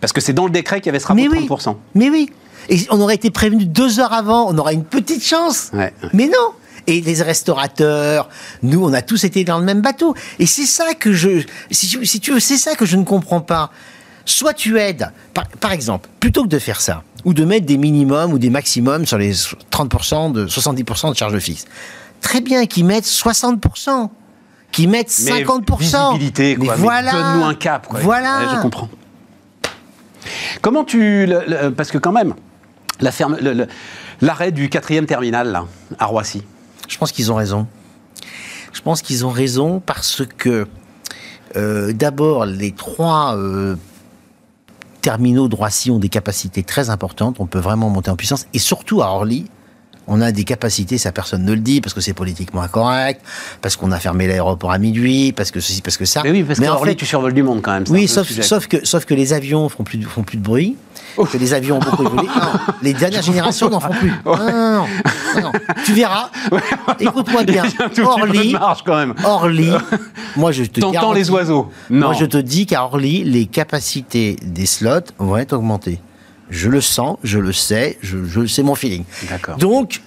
[0.00, 1.76] Parce que c'est dans le décret qu'il y avait ce rapport de 30%.
[1.94, 2.30] Mais oui.
[2.68, 5.70] Et on aurait été prévenu deux heures avant, on aurait une petite chance.
[6.12, 6.52] Mais non.
[6.86, 8.28] Et les restaurateurs,
[8.62, 10.14] nous, on a tous été dans le même bateau.
[10.38, 11.88] Et c'est ça que je, si
[12.20, 13.70] tu, veux, c'est ça que je ne comprends pas.
[14.28, 15.10] Soit tu aides,
[15.58, 19.06] par, exemple, plutôt que de faire ça, ou de mettre des minimums ou des maximums
[19.06, 21.64] sur les 30%, de 70% de charges fixes.
[22.20, 24.10] Très bien qu'ils mettent 60%,
[24.70, 25.78] qu'ils mettent 50%.
[25.78, 26.76] Visibilité, quoi.
[26.76, 27.12] Mais voilà.
[27.12, 28.00] Donne-nous un cap, quoi.
[28.00, 28.56] Voilà.
[28.56, 28.90] je comprends.
[30.60, 31.30] Comment tu.
[31.74, 32.34] parce que quand même,
[34.20, 35.64] l'arrêt du quatrième terminal, là,
[35.98, 36.42] à Roissy.
[36.86, 37.66] Je pense qu'ils ont raison.
[38.74, 40.66] Je pense qu'ils ont raison parce que,
[41.56, 43.76] euh, d'abord, les trois euh,
[45.00, 47.36] terminaux de Roissy ont des capacités très importantes.
[47.38, 48.46] On peut vraiment monter en puissance.
[48.54, 49.46] Et surtout à Orly,
[50.08, 53.20] on a des capacités, ça personne ne le dit, parce que c'est politiquement incorrect,
[53.60, 56.22] parce qu'on a fermé l'aéroport à minuit, parce que ceci, parce que ça.
[56.24, 57.84] Mais oui, parce qu'en fait, tu survoles du monde quand même.
[57.90, 60.76] Oui, sauf, sauf, que, sauf que les avions font plus, font plus de bruit,
[61.16, 62.28] que les avions ont beaucoup évolué.
[62.82, 64.12] les dernières générations n'en font plus.
[64.24, 64.86] Non, non,
[65.42, 65.52] non,
[65.84, 66.30] Tu verras.
[66.98, 67.64] Écoute-moi bien.
[68.02, 69.14] Orly, quand même.
[69.24, 69.70] Orly,
[70.36, 71.70] moi je te T'entends les oiseaux.
[71.90, 72.06] Non.
[72.08, 76.00] Moi je te dis qu'à Orly, les capacités des slots vont être augmentées.
[76.50, 79.04] Je le sens, je le sais, je, je c'est mon feeling.
[79.28, 79.56] D'accord.
[79.58, 80.00] Donc,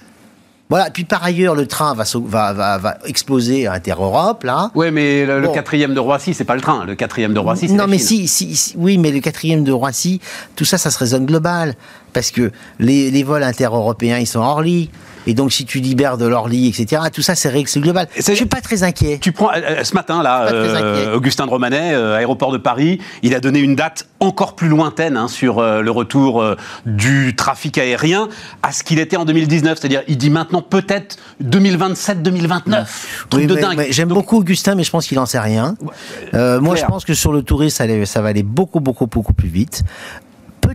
[0.68, 0.90] voilà.
[0.90, 4.70] Puis par ailleurs, le train va, va, va, va exploser à Inter-Europe, là.
[4.74, 6.84] Oui, mais le, quatrième de Roissy, c'est pas le train.
[6.84, 10.20] Le quatrième de Roissy, c'est Non, mais Si, si, oui, mais le quatrième de Roissy,
[10.56, 11.74] tout ça, ça se résonne global.
[12.12, 14.90] Parce que les, les vols inter-européens, ils sont hors lit.
[15.26, 18.08] Et donc, si tu libères de lit, etc., tout ça, c'est règle, c'est global.
[18.16, 19.18] Je suis pas très inquiet.
[19.20, 23.34] Tu prends euh, ce matin là, euh, Augustin de Romanet, euh, aéroport de Paris, il
[23.34, 27.78] a donné une date encore plus lointaine hein, sur euh, le retour euh, du trafic
[27.78, 28.28] aérien
[28.62, 29.78] à ce qu'il était en 2019.
[29.78, 32.86] C'est-à-dire, il dit maintenant peut-être 2027-2029.
[33.28, 33.86] Truc de dingue.
[33.90, 35.76] J'aime beaucoup Augustin, mais je pense qu'il en sait rien.
[36.34, 39.48] Euh, moi, je pense que sur le tourisme, ça va aller beaucoup, beaucoup, beaucoup plus
[39.48, 39.82] vite.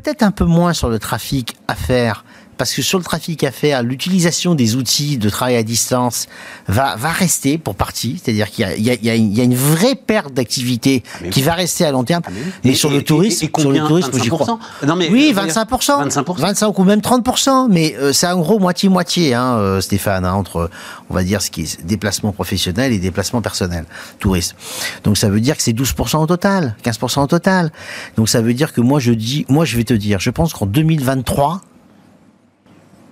[0.03, 2.23] Peut-être un peu moins sur le trafic à faire.
[2.57, 6.27] Parce que sur le trafic à faire, l'utilisation des outils de travail à distance
[6.67, 8.19] va, va rester pour partie.
[8.23, 12.03] C'est-à-dire qu'il y a, y, y, une- vraie perte d'activité qui va rester à long
[12.03, 12.23] terme.
[12.25, 12.51] Ah, mais oui.
[12.63, 14.45] mais Et- sur et- le tourisme, et- sur le tourisme, j'y crois.
[14.47, 15.99] 25% Non, mais, oui, euh, 25%.
[16.03, 16.41] 25%.
[16.41, 17.67] 25 ou même 30%.
[17.69, 20.69] Mais euh, c'est en gros moitié-moitié, hein, euh, Stéphane, hein, entre,
[21.09, 23.85] on va dire, ce qui est déplacement professionnel et déplacement personnel,
[24.19, 24.55] tourisme.
[25.03, 27.71] Donc ça veut dire que c'est 12% au total, 15% au total.
[28.17, 30.53] Donc ça veut dire que moi je dis, moi je vais te dire, je pense
[30.53, 31.61] qu'en 2023,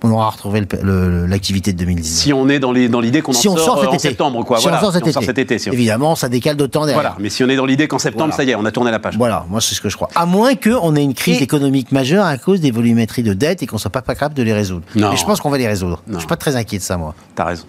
[0.06, 0.64] on aura retrouvé
[1.28, 2.20] l'activité de 2019.
[2.24, 4.00] Si on est dans l'idée qu'on Si en on sort, euh, cet en été.
[4.10, 4.58] septembre, quoi.
[4.58, 5.58] Si voilà, on sort cet si on sort été.
[5.60, 7.02] cet Évidemment, ça décale d'autant derrière.
[7.02, 8.36] Voilà, mais si on est dans l'idée qu'en septembre, Voilà.
[8.38, 9.18] ça y est, on a tourné la page.
[9.18, 10.10] Voilà, moi c'est ce que je crois.
[10.16, 13.64] À moins qu'on ait une crise Et- économique majeure à cause des volumétries de dette
[13.64, 14.84] et qu'on soit pas capable de les résoudre.
[14.96, 15.10] Non.
[15.12, 16.02] Mais je pense qu'on va les résoudre.
[16.08, 16.14] Non.
[16.16, 17.16] Je suis pas très inquiet de ça, moi.
[17.36, 17.66] T'as raison.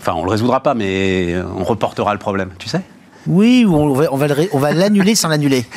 [0.00, 2.80] Enfin, on le résoudra pas, mais on reportera le problème, tu sais?
[3.26, 5.64] Oui, ou on va, on va l'annuler sans l'annuler.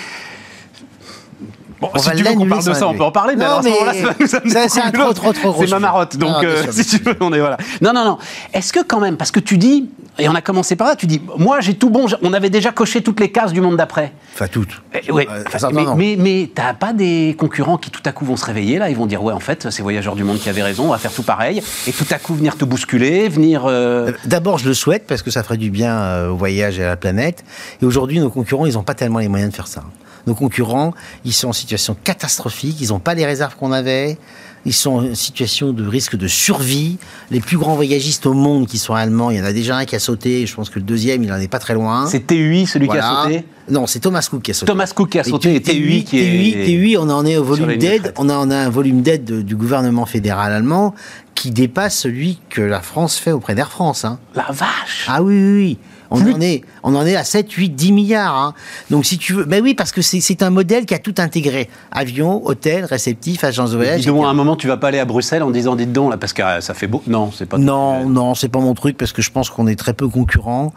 [1.82, 3.44] Bon, On si va tu veux qu'on parle de ça, on peut en parler, mais
[3.44, 5.34] Non, alors à ce mais moment-là, ça va nous amener ça, beaucoup c'est trop, trop,
[5.34, 7.58] trop gros C'est ma marotte, donc bien euh, sûr, si tu veux, on est voilà.
[7.82, 8.17] Non, non, non.
[8.54, 9.89] Est-ce que quand même, parce que tu dis,
[10.20, 12.72] et on a commencé par là, tu dis, moi j'ai tout bon, on avait déjà
[12.72, 14.13] coché toutes les cases du monde d'après.
[14.36, 14.82] Enfin, toutes.
[14.94, 15.28] Eh, ouais.
[15.32, 15.96] Euh, Enfin, mais non.
[15.96, 18.96] mais, mais t'as pas des concurrents qui tout à coup vont se réveiller là, ils
[18.96, 21.12] vont dire ouais en fait c'est Voyageurs du Monde qui avait raison, on va faire
[21.13, 23.65] tout pareil, et tout à coup venir te bousculer, venir.
[23.65, 26.78] euh, Euh, D'abord, je le souhaite parce que ça ferait du bien euh, au voyage
[26.80, 27.44] et à la planète.
[27.82, 29.84] Et aujourd'hui, nos concurrents, ils n'ont pas tellement les moyens de faire ça.
[30.27, 30.93] Nos concurrents,
[31.25, 32.77] ils sont en situation catastrophique.
[32.81, 34.17] Ils n'ont pas les réserves qu'on avait.
[34.63, 36.97] Ils sont en situation de risque de survie.
[37.31, 39.86] Les plus grands voyagistes au monde qui sont allemands, il y en a déjà un
[39.86, 40.45] qui a sauté.
[40.45, 42.05] Je pense que le deuxième, il en est pas très loin.
[42.05, 43.45] c'est TUI celui qui a sauté.
[43.69, 44.71] Non, c'est Thomas Cook qui a sauté.
[44.71, 46.29] Thomas Cook qui a sauté et TUI qui est.
[46.29, 48.13] TUI, TUI, on en est au volume d'aide.
[48.17, 50.93] On a, on a un volume d'aide de- du gouvernement fédéral allemand
[51.34, 54.05] qui dépasse celui que la France fait auprès d'Air France.
[54.05, 54.19] Hein.
[54.36, 55.05] La vache.
[55.07, 55.77] Ah oui, oui, oui.
[56.13, 58.36] On en, est, on en est à 7, 8, 10 milliards.
[58.36, 58.54] hein.
[58.89, 59.45] Donc si tu veux...
[59.45, 61.69] Ben oui, parce que c'est un modèle qui a tout intégré.
[61.91, 64.02] Avion, hôtel, réceptif, agence de voyage.
[64.02, 64.28] Dis donc, etc.
[64.28, 66.34] à un moment, tu vas pas aller à Bruxelles en disant, dites donc, là, parce
[66.34, 67.02] que euh, ça fait beau.
[67.08, 67.58] Non, c'est pas.
[67.58, 70.74] Non, non, c'est pas mon truc parce que je pense qu'on est très peu concurrents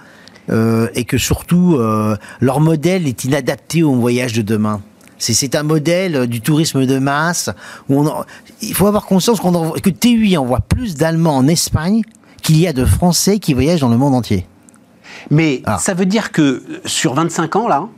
[0.51, 4.81] euh, et que surtout euh, leur modèle est inadapté au voyage de demain.
[5.19, 7.51] C'est- un modèle euh, du tourisme de masse
[7.89, 8.25] où on en-
[8.63, 12.03] il faut avoir conscience qu'on que TUI envoie plus d'Allemands en Espagne
[12.43, 14.47] qu'il y a de Français qui voyagent dans le monde entier.
[15.31, 15.79] Mais Ah.
[15.79, 17.89] ça veut dire que sur 25 ans, là,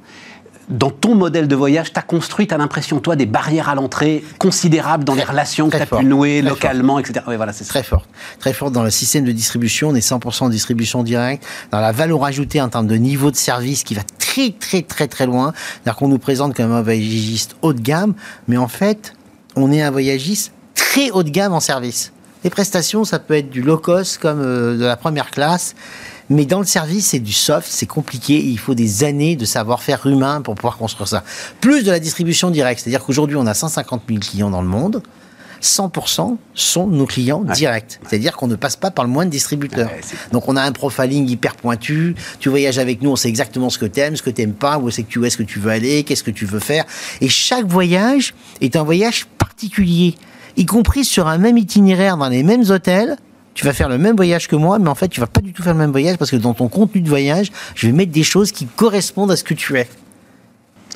[0.68, 3.76] dans ton modèle de voyage, tu as construit, tu as l'impression, toi, des barrières à
[3.76, 7.24] l'entrée considérables dans les relations que tu as pu fort, nouer localement, etc.
[7.28, 7.64] Oui, voilà, c'est.
[7.64, 8.08] Très forte.
[8.40, 9.90] Très forte dans le système de distribution.
[9.90, 11.46] On est 100% en distribution directe.
[11.70, 15.06] Dans la valeur ajoutée en termes de niveau de service qui va très, très, très,
[15.06, 15.52] très loin.
[15.54, 18.14] C'est-à-dire qu'on nous présente comme un voyagiste haut de gamme,
[18.48, 19.14] mais en fait,
[19.54, 22.12] on est un voyagiste très haut de gamme en service.
[22.46, 25.74] Les prestations, ça peut être du low cost comme euh, de la première classe.
[26.30, 28.36] Mais dans le service, c'est du soft, c'est compliqué.
[28.40, 31.24] il faut des années de savoir-faire humain pour pouvoir construire ça.
[31.60, 32.82] Plus de la distribution directe.
[32.84, 35.02] C'est-à-dire qu'aujourd'hui, on a 150 000 clients dans le monde.
[35.60, 37.98] 100% sont nos clients directs.
[38.08, 39.88] C'est-à-dire qu'on ne passe pas par le moindre distributeur.
[39.90, 42.14] Ouais, c'est- Donc on a un profiling hyper pointu.
[42.38, 44.54] Tu voyages avec nous, on sait exactement ce que tu aimes, ce que tu n'aimes
[44.54, 46.60] pas, où est-ce que tu où est-ce que tu veux aller, qu'est-ce que tu veux
[46.60, 46.84] faire.
[47.20, 50.14] Et chaque voyage est un voyage particulier,
[50.56, 53.16] y compris sur un même itinéraire dans les mêmes hôtels.
[53.54, 55.52] Tu vas faire le même voyage que moi, mais en fait, tu vas pas du
[55.52, 58.12] tout faire le même voyage parce que dans ton contenu de voyage, je vais mettre
[58.12, 59.88] des choses qui correspondent à ce que tu es.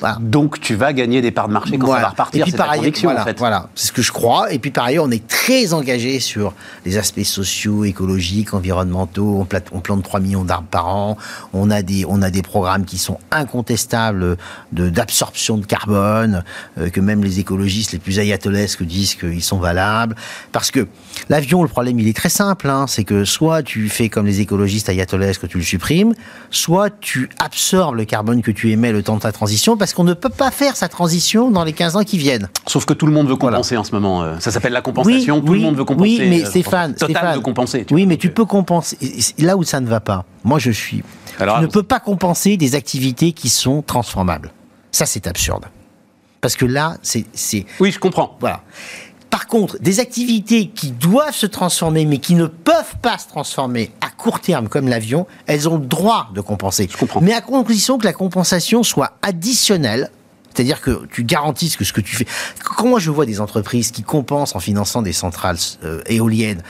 [0.01, 0.17] Voilà.
[0.19, 2.41] Donc, tu vas gagner des parts de marché quand ça va repartir.
[2.41, 3.37] Et puis C'est par ta ailleurs, conviction, voilà, en fait.
[3.37, 4.51] voilà, c'est ce que je crois.
[4.51, 6.53] Et puis par ailleurs, on est très engagé sur
[6.85, 9.37] les aspects sociaux, écologiques, environnementaux.
[9.39, 11.17] On, plante, on plante 3 millions d'arbres par an.
[11.53, 14.37] On a des, on a des programmes qui sont incontestables
[14.71, 16.43] d'absorption de carbone,
[16.79, 20.15] euh, que même les écologistes les plus ayatollesques disent qu'ils sont valables.
[20.51, 20.87] Parce que
[21.29, 22.69] l'avion, le problème, il est très simple.
[22.69, 26.13] Hein, c'est que soit tu fais comme les écologistes ayatollesques, tu le supprimes,
[26.49, 30.03] soit tu absorbes le carbone que tu émets le temps de ta transition, parce qu'on
[30.03, 32.49] ne peut pas faire sa transition dans les 15 ans qui viennent.
[32.67, 34.23] Sauf que tout le monde veut compenser en ce moment.
[34.23, 35.41] euh, Ça s'appelle la compensation.
[35.41, 36.09] tout le monde veut compenser.
[36.19, 37.85] Oui, mais euh, Stéphane, Total veut compenser.
[37.91, 38.97] oui, mais tu euh, peux compenser.
[39.39, 41.03] Là où ça ne va pas, moi je suis.
[41.39, 44.51] Alors, tu ne peux pas compenser des activités qui sont transformables.
[44.91, 45.65] Ça, c'est absurde.
[46.41, 47.25] Parce que là, c'est-
[47.79, 48.35] Oui, je comprends.
[48.39, 48.61] Voilà.
[49.31, 53.91] Par contre, des activités qui doivent se transformer, mais qui ne peuvent pas se transformer
[54.01, 56.87] à court terme, comme l'avion, elles ont le droit de compenser.
[56.91, 57.21] Je comprends.
[57.21, 60.11] Mais à condition que la compensation soit additionnelle
[60.53, 62.27] C'est-à-dire que tu garantis que ce que tu fais.
[62.63, 66.61] Quand moi je vois des entreprises qui compensent en finançant des centrales euh, éoliennes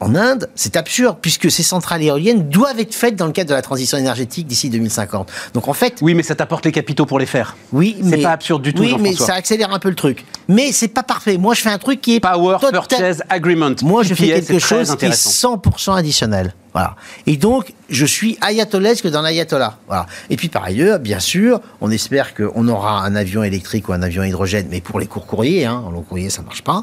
[0.00, 3.54] en Inde, c'est absurde puisque ces centrales éoliennes doivent être faites dans le cadre de
[3.54, 5.30] la transition énergétique d'ici 2050.
[5.54, 7.56] Donc en fait, oui, mais ça t'apporte les capitaux pour les faire.
[7.72, 8.82] Oui, c'est pas absurde du tout.
[8.82, 10.24] Oui, mais ça accélère un peu le truc.
[10.48, 11.38] Mais c'est pas parfait.
[11.38, 13.74] Moi, je fais un truc qui est Power Purchase Agreement.
[13.82, 16.54] Moi, je fais quelque chose qui est 100% additionnel.
[16.72, 16.94] Voilà.
[17.26, 19.78] Et donc, je suis ayatollahesque dans l'ayatollah.
[19.86, 20.04] Voilà.
[20.28, 24.02] Et puis, par ailleurs, bien sûr, on espère qu'on aura un avion électrique ou un
[24.02, 26.82] avion hydrogène, mais pour les courts courriers, hein, en long courrier, ça marche pas.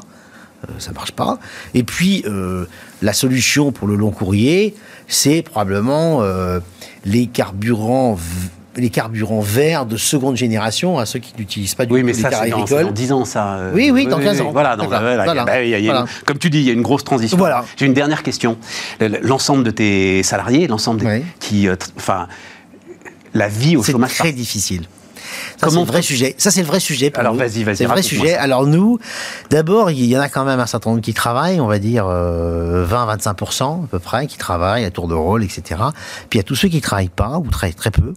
[0.68, 1.38] Euh, ça marche pas.
[1.74, 2.66] Et puis, euh,
[3.02, 4.74] la solution pour le long courrier,
[5.08, 6.60] c'est probablement euh,
[7.04, 8.18] les carburants
[8.76, 12.28] les carburants verts de seconde génération à ceux qui n'utilisent pas du oui, mais ça,
[12.32, 13.70] c'est dans, 10 ans, ça.
[13.72, 14.50] Oui, oui, dans 15 ans.
[14.50, 14.76] Voilà,
[16.24, 17.38] comme tu dis, il y a une grosse transition.
[17.38, 17.64] Voilà.
[17.76, 18.58] J'ai une dernière question.
[19.22, 21.68] L'ensemble de tes salariés, l'ensemble qui.
[21.96, 22.26] Enfin,
[23.32, 24.10] la vie au chômage.
[24.10, 24.88] C'est très difficile.
[25.70, 26.34] Ça, le vrai sujet.
[26.38, 27.12] Ça, c'est le vrai sujet.
[27.16, 27.76] Alors, vas-y, vas-y.
[27.76, 28.34] C'est le vrai sujet.
[28.34, 28.98] Alors, nous,
[29.50, 32.04] d'abord, il y en a quand même un certain nombre qui travaillent, on va dire
[32.04, 35.80] 20-25% euh, à peu près, qui travaillent à tour de rôle, etc.
[36.30, 38.14] Puis il y a tous ceux qui travaillent pas, ou travaillent très peu.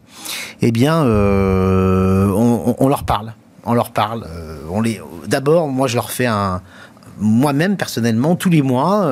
[0.62, 3.33] Eh bien, euh, on, leur parle.
[3.65, 4.25] On leur parle.
[4.29, 5.01] Euh, on les.
[5.27, 6.62] D'abord, moi, je leur fais un,
[7.19, 9.12] moi-même personnellement tous les mois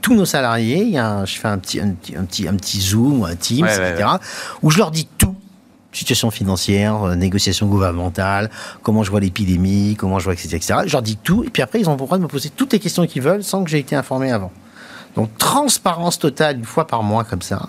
[0.00, 3.20] tous nos salariés il y a je fais un petit un petit un petit, zoom
[3.20, 4.08] ou un team etc
[4.60, 5.36] où je leur dis tout
[5.96, 8.50] situation financière, euh, négociation gouvernementale,
[8.82, 10.74] comment je vois l'épidémie, comment je vois, etc., etc.
[10.86, 12.72] Je leur dis tout, et puis après, ils ont le droit de me poser toutes
[12.72, 14.52] les questions qu'ils veulent sans que j'ai été informé avant.
[15.16, 17.68] Donc, transparence totale, une fois par mois, comme ça.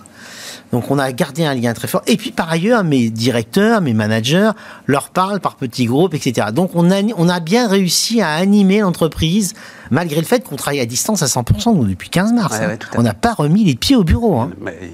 [0.72, 2.02] Donc, on a gardé un lien très fort.
[2.08, 4.52] Et puis, par ailleurs, mes directeurs, mes managers
[4.88, 6.48] leur parlent par petits groupes, etc.
[6.52, 9.54] Donc, on a, on a bien réussi à animer l'entreprise,
[9.92, 12.56] malgré le fait qu'on travaille à distance à 100%, nous, depuis 15 mars.
[12.60, 12.78] Hein.
[12.96, 14.40] on n'a pas remis les pieds au bureau.
[14.40, 14.52] Hein.
[14.60, 14.92] Mais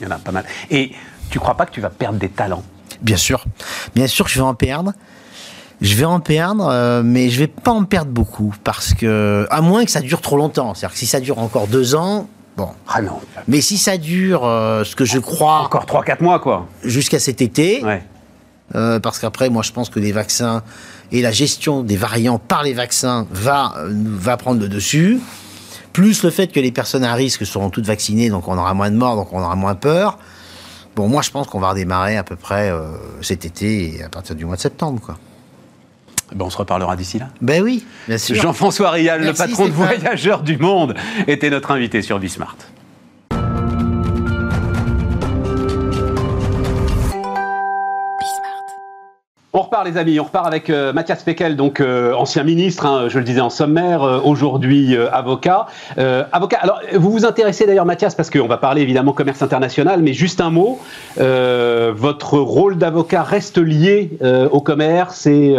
[0.00, 0.44] il y en a pas mal.
[0.70, 0.92] Et
[1.30, 2.62] tu crois pas que tu vas perdre des talents?
[3.00, 3.44] Bien sûr.
[3.94, 4.92] Bien sûr que je vais en perdre.
[5.80, 9.62] Je vais en perdre, euh, mais je vais pas en perdre beaucoup parce que, à
[9.62, 10.74] moins que ça dure trop longtemps.
[10.74, 12.68] C'est-à-dire que si ça dure encore deux ans, bon.
[12.86, 13.18] Ah non.
[13.48, 15.60] Mais si ça dure, euh, ce que je crois.
[15.60, 16.66] Encore trois, quatre mois, quoi.
[16.84, 17.82] Jusqu'à cet été.
[18.74, 20.62] Euh, parce qu'après, moi, je pense que les vaccins
[21.12, 25.18] et la gestion des variants par les vaccins va, va prendre le dessus.
[25.92, 28.90] Plus le fait que les personnes à risque seront toutes vaccinées, donc on aura moins
[28.90, 30.18] de morts, donc on aura moins peur.
[30.96, 32.88] Bon, moi, je pense qu'on va redémarrer à peu près euh,
[33.22, 35.18] cet été et à partir du mois de septembre, quoi.
[36.34, 37.28] Ben, on se reparlera d'ici là.
[37.40, 38.36] Ben oui, bien sûr.
[38.36, 40.94] Jean-François Rial, le patron de Voyageurs du Monde,
[41.26, 42.56] était notre invité sur Bismart.
[49.52, 53.08] On repart les amis, on repart avec euh, Mathias Pekel, donc euh, ancien ministre, hein,
[53.08, 55.66] je le disais en sommaire, euh, aujourd'hui avocat.
[55.96, 56.58] avocat.
[56.60, 60.40] Alors vous vous intéressez d'ailleurs Mathias parce qu'on va parler évidemment commerce international, mais juste
[60.40, 60.78] un mot.
[61.16, 64.10] votre rôle d'avocat reste lié
[64.52, 65.56] au commerce et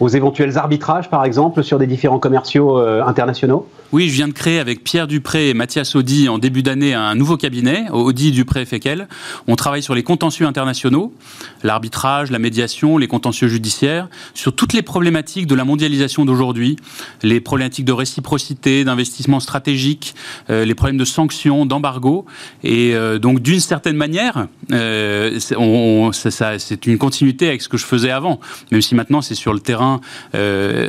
[0.00, 3.68] aux éventuels arbitrages, par exemple, sur des différents commerciaux internationaux?
[3.90, 7.14] Oui, je viens de créer avec Pierre Dupré et Mathias Audi en début d'année un
[7.14, 9.08] nouveau cabinet, Audi Dupré Fekel.
[9.46, 11.14] On travaille sur les contentieux internationaux,
[11.62, 16.76] l'arbitrage, la médiation, les contentieux judiciaires, sur toutes les problématiques de la mondialisation d'aujourd'hui,
[17.22, 20.14] les problématiques de réciprocité, d'investissement stratégique,
[20.50, 22.26] euh, les problèmes de sanctions, d'embargo.
[22.62, 28.10] Et euh, donc, d'une certaine manière, euh, c'est une continuité avec ce que je faisais
[28.10, 28.38] avant,
[28.70, 30.02] même si maintenant c'est sur le terrain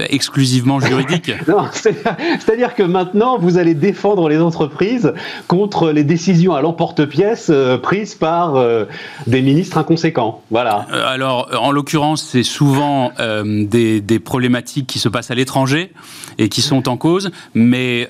[0.10, 1.32] exclusivement juridique.
[1.72, 5.14] C'est-à-dire que maintenant, vous allez défendre les entreprises
[5.48, 8.86] contre les décisions à l'emporte-pièce euh, prises par euh,
[9.28, 10.42] des ministres inconséquents.
[10.52, 10.88] Voilà.
[10.92, 15.92] Euh, alors, en l'occurrence, c'est souvent des, problématiques qui se passent à l'étranger
[16.38, 18.10] et qui sont en cause, mais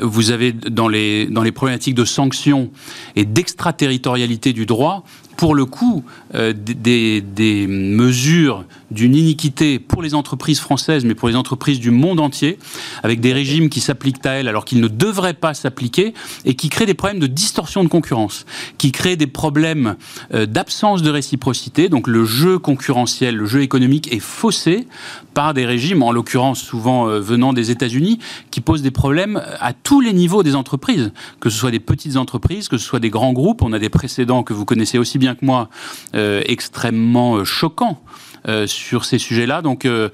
[0.00, 2.70] vous avez dans les, dans les problématiques de sanctions
[3.16, 5.04] et d'extraterritorialité du droit,
[5.40, 11.34] pour le coup, euh, des, mesures d'une iniquité pour les entreprises françaises, mais pour les
[11.34, 12.58] entreprises du monde entier,
[13.02, 16.12] avec des régimes qui s'appliquent à elles alors qu'ils ne devraient pas s'appliquer,
[16.44, 18.44] et qui créent des problèmes de distorsion de concurrence,
[18.76, 19.96] qui créent des problèmes
[20.34, 21.88] euh, d'absence de réciprocité.
[21.88, 24.86] Donc le jeu concurrentiel, le jeu économique est faussé
[25.32, 28.18] par des régimes, en l'occurrence souvent euh, venant des États-Unis,
[28.50, 32.18] qui posent des problèmes à tous les niveaux des entreprises, que ce soit des petites
[32.18, 33.62] entreprises, que ce soit des grands groupes.
[33.62, 35.68] On a des précédents que vous connaissez aussi bien que moi,
[36.14, 38.00] euh, extrêmement euh, choquant
[38.48, 39.62] euh, sur ces sujets-là.
[39.62, 40.10] Donc, je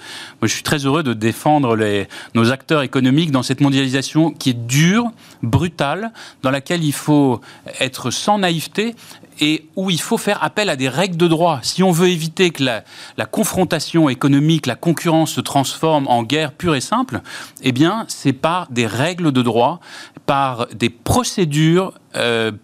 [0.47, 5.11] suis très heureux de défendre les, nos acteurs économiques dans cette mondialisation qui est dure,
[5.43, 7.41] brutale, dans laquelle il faut
[7.81, 8.95] être sans naïveté
[9.39, 11.61] et où il faut faire appel à des règles de droit.
[11.63, 12.85] Si on veut éviter que la,
[13.17, 17.21] la confrontation économique, la concurrence se transforme en guerre pure et simple,
[17.63, 19.81] eh bien, c'est par des règles de droit,
[20.25, 21.93] par des procédures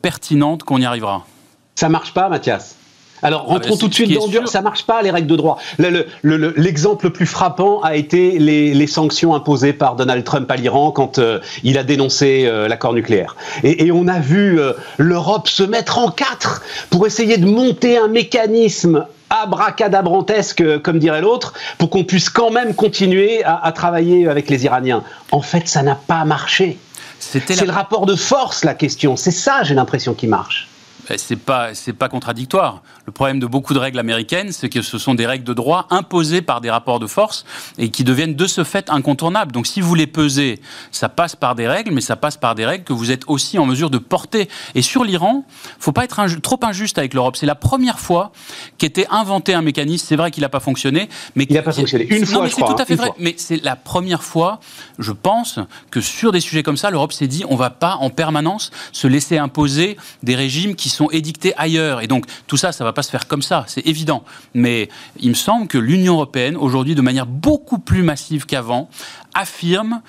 [0.01, 1.27] pertinentes qu'on y arrivera.
[1.75, 2.77] Ça marche pas, Mathias
[3.23, 5.59] Alors, ah, rentrons tout de suite dans dur, ça marche pas, les règles de droit.
[5.79, 11.19] L'exemple le, plus frappant a été les, sanctions imposées par Donald Trump à l'Iran quand
[11.19, 13.37] euh, il a dénoncé euh, l'accord nucléaire.
[13.65, 18.09] Et, on a vu euh, l'Europe se mettre en quatre pour essayer de monter un
[18.09, 24.51] mécanisme abracadabrantesque, comme dirait l'autre, pour qu'on puisse quand même continuer à, à travailler avec
[24.51, 25.03] les Iraniens.
[25.31, 26.77] En fait, ça n'a pas marché.
[27.19, 29.17] C'est le rapport de force, la question.
[29.17, 30.69] C'est ça, j'ai l'impression, qui marche.
[31.13, 32.83] Ben, c'est pas c'est pas contradictoire.
[33.05, 35.87] Le problème de beaucoup de règles américaines, c'est que ce sont des règles de droit
[35.91, 37.45] imposées par des rapports de force
[37.77, 39.53] et qui deviennent de ce fait incontournables.
[39.53, 40.59] Donc si vous les pesez,
[40.91, 43.59] ça passe par des règles, mais ça passe par des règles que vous êtes aussi
[43.59, 44.49] en mesure de porter.
[44.75, 45.45] Et sur l'Iran,
[45.79, 47.37] faut pas être trop injuste avec l'Europe.
[47.37, 48.33] C'est la première fois
[48.79, 50.07] qu'était inventé un mécanisme.
[50.09, 52.45] C'est vrai qu'il n'a pas fonctionné, mais il n'a pas fonctionné une fois.
[52.45, 53.13] mais c'est tout à fait vrai.
[53.19, 54.61] Mais c'est la première fois,
[54.99, 55.59] je pense,
[55.91, 59.07] que sur des sujets comme ça, l'Europe s'est dit on va pas en permanence se
[59.07, 62.03] laisser imposer des régimes qui sont édictés ailleurs.
[62.03, 64.25] Et donc, tout ça, ça ne va pas se faire comme ça, c'est évident.
[64.55, 64.89] Mais
[65.21, 68.89] il me semble que l'Union européenne, aujourd'hui, de manière beaucoup plus massive qu'avant,
[69.35, 70.03] affirme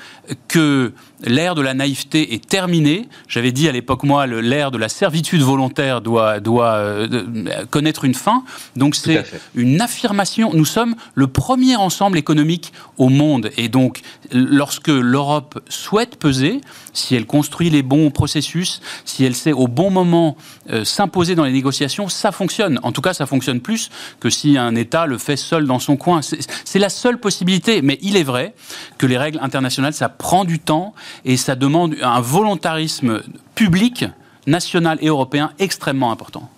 [0.48, 3.08] que l'ère de la naïveté est terminée.
[3.28, 8.14] J'avais dit à l'époque, moi, l'ère de la servitude volontaire doit, doit euh, connaître une
[8.14, 8.44] fin.
[8.76, 9.24] Donc c'est
[9.56, 10.52] une affirmation.
[10.54, 13.50] Nous sommes le premier ensemble économique au monde.
[13.58, 16.60] Et donc, lorsque l'Europe souhaite peser,
[16.92, 20.36] si elle construit les bons processus, si elle sait au bon moment
[20.74, 22.80] euh, s'imposer dans les négociations, ça fonctionne.
[22.84, 25.98] En tout cas, ça fonctionne plus que si un État le fait seul dans son
[25.98, 26.22] coin.
[26.22, 27.82] C'est la seule possibilité.
[27.82, 28.54] Mais il est vrai
[28.98, 30.94] que les règles internationales, ça prend du temps
[31.26, 33.22] et ça demande un volontarisme
[33.56, 34.06] public,
[34.48, 36.50] national et européen extrêmement important.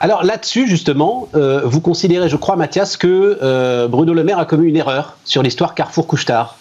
[0.00, 4.44] Alors là-dessus, justement, euh, vous considérez, je crois, Mathias, que euh, Bruno Le Maire a
[4.44, 6.56] commis une erreur sur l'histoire Carrefour-Couchetard.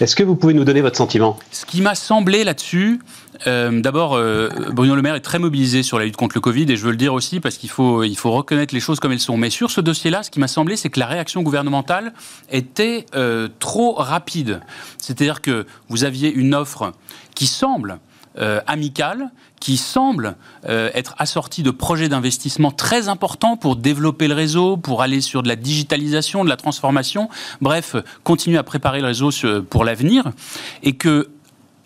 [0.00, 1.38] Est-ce que vous pouvez nous donner votre sentiment?
[1.52, 3.00] Ce qui m'a semblé là-dessus,
[3.46, 6.70] euh, d'abord, euh, Bruno Le Maire est très mobilisé sur la lutte contre le Covid
[6.70, 9.36] et je veux le dire aussi parce qu'il faut, reconnaître les choses comme elles sont.
[9.36, 12.12] Mais sur ce dossier-là, ce qui m'a semblé, c'est que la réaction gouvernementale
[12.50, 14.60] était euh, trop rapide.
[14.98, 16.92] C'est-à-dire que vous aviez une offre
[17.34, 17.98] qui semble
[18.66, 19.30] amicale,
[19.60, 25.20] qui semble être assortie de projets d'investissement très importants pour développer le réseau, pour aller
[25.20, 27.28] sur de la digitalisation, de la transformation,
[27.60, 29.30] bref, continuer à préparer le réseau
[29.70, 30.32] pour l'avenir,
[30.82, 31.30] et que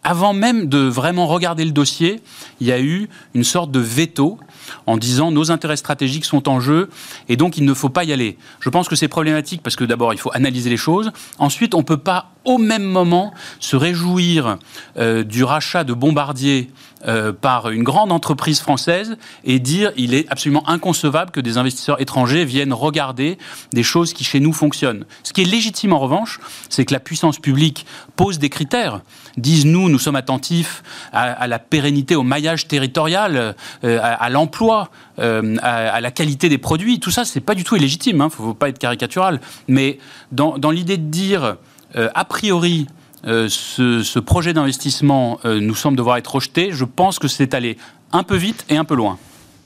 [0.09, 2.23] avant même de vraiment regarder le dossier,
[2.61, 4.39] il y a eu une sorte de veto
[4.87, 6.89] en disant nos intérêts stratégiques sont en jeu
[7.29, 8.39] et donc il ne faut pas y aller.
[8.59, 11.13] Je pense que c'est problématique parce que d'abord il faut analyser les choses.
[11.39, 14.57] Ensuite, on ne peut pas au même moment se réjouir
[14.97, 16.71] euh, du rachat de Bombardier
[17.07, 22.01] euh, par une grande entreprise française et dire il est absolument inconcevable que des investisseurs
[22.01, 23.37] étrangers viennent regarder
[23.75, 25.05] des choses qui chez nous fonctionnent.
[25.23, 26.41] Ce qui est légitime en revanche,
[26.71, 27.85] c'est que la puissance publique
[28.17, 29.03] pose des critères
[29.39, 30.83] disent nous, nous sommes attentifs
[31.13, 37.01] à, la pérennité, au maillage territorial, euh, à, l'emploi, euh, à, la qualité des produits.
[37.01, 38.17] Tout ça, c'est pas du tout illégitime.
[38.17, 39.41] Il hein, ne faut, pas être caricatural.
[39.67, 39.99] Mais
[40.33, 41.57] dans, l'idée de dire
[41.97, 42.87] euh, a priori
[43.25, 47.77] ce, ce, projet d'investissement nous semble devoir être rejeté, je pense que c'est allé
[48.13, 49.19] un peu vite et un peu loin.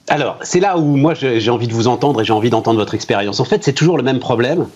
[0.09, 2.95] Alors, c'est là où moi j'ai envie de vous entendre et j'ai envie d'entendre votre
[2.95, 3.41] expérience.
[3.41, 4.67] En fait, c'est toujours le même problème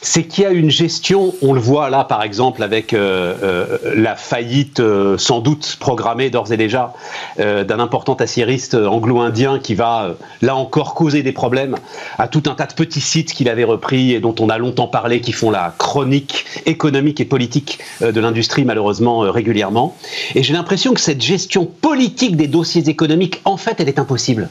[0.00, 3.78] c'est qu'il y a une gestion, on le voit là par exemple avec euh, euh,
[3.96, 6.92] la faillite euh, sans doute programmée d'ores et déjà
[7.38, 11.76] d'un important aciériste anglo-indien qui va là encore causer des problèmes
[12.18, 14.88] à tout un tas de petits sites qu'il avait repris et dont on a longtemps
[14.88, 19.96] parlé, qui font la chronique économique et politique de l'industrie malheureusement régulièrement.
[20.34, 24.48] Et j'ai l'impression que cette gestion politique des dossiers économiques, en fait, elle est impossible.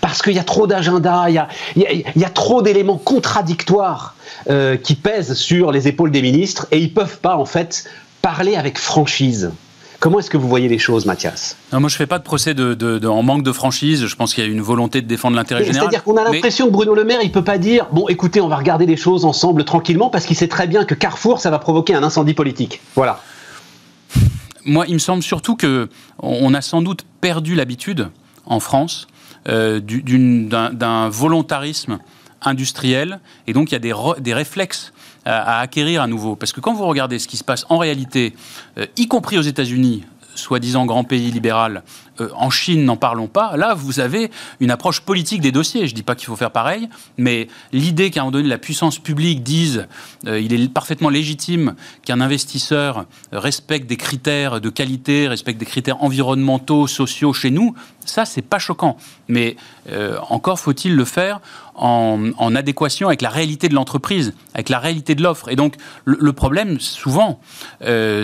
[0.00, 4.15] Parce qu'il y a trop d'agendas, il, il y a trop d'éléments contradictoires
[4.48, 7.88] euh, qui pèsent sur les épaules des ministres et ils peuvent pas en fait
[8.22, 9.50] parler avec franchise.
[9.98, 11.56] Comment est-ce que vous voyez les choses, Mathias?
[11.72, 14.06] Non, Moi, je ne fais pas de procès de, en manque de franchise.
[14.06, 15.88] Je pense qu'il y a une volonté de défendre l'intérêt général.
[15.88, 18.48] C'est-à-dire qu'on a l'impression que Bruno Le Maire, il peut pas dire bon, écoutez, on
[18.48, 21.58] va regarder les choses ensemble tranquillement parce qu'il sait très bien que Carrefour, ça va
[21.58, 22.80] provoquer un incendie politique.
[22.94, 23.20] Voilà.
[24.64, 28.10] Moi, il me semble surtout que on a sans doute perdu l'habitude
[28.44, 29.06] en France
[29.48, 31.98] euh, d'un volontarisme
[32.46, 34.92] industriel, et donc il y a des, réflexes
[35.24, 36.36] à, acquérir à nouveau.
[36.36, 38.34] Parce que quand vous regardez ce qui se passe en réalité,
[38.78, 40.04] euh, y compris aux États-Unis,
[40.36, 41.82] soi-disant grand pays libéral,
[42.20, 43.56] euh, en Chine, n'en parlons pas.
[43.56, 44.30] Là, vous avez
[44.60, 45.86] une approche politique des dossiers.
[45.86, 48.58] Je ne dis pas qu'il faut faire pareil, mais l'idée qu'à un moment donné, la
[48.58, 49.86] puissance publique dise
[50.26, 51.74] euh, il est parfaitement légitime
[52.04, 57.74] qu'un investisseur respecte des critères de qualité, respecte des critères environnementaux, sociaux chez nous,
[58.04, 58.96] ça, c'est pas choquant.
[59.28, 59.56] Mais
[59.90, 61.40] euh, encore faut-il le faire
[61.74, 65.50] en, adéquation avec la réalité de l'entreprise, avec la réalité de l'offre.
[65.50, 65.74] Et donc,
[66.04, 67.40] le, problème, souvent,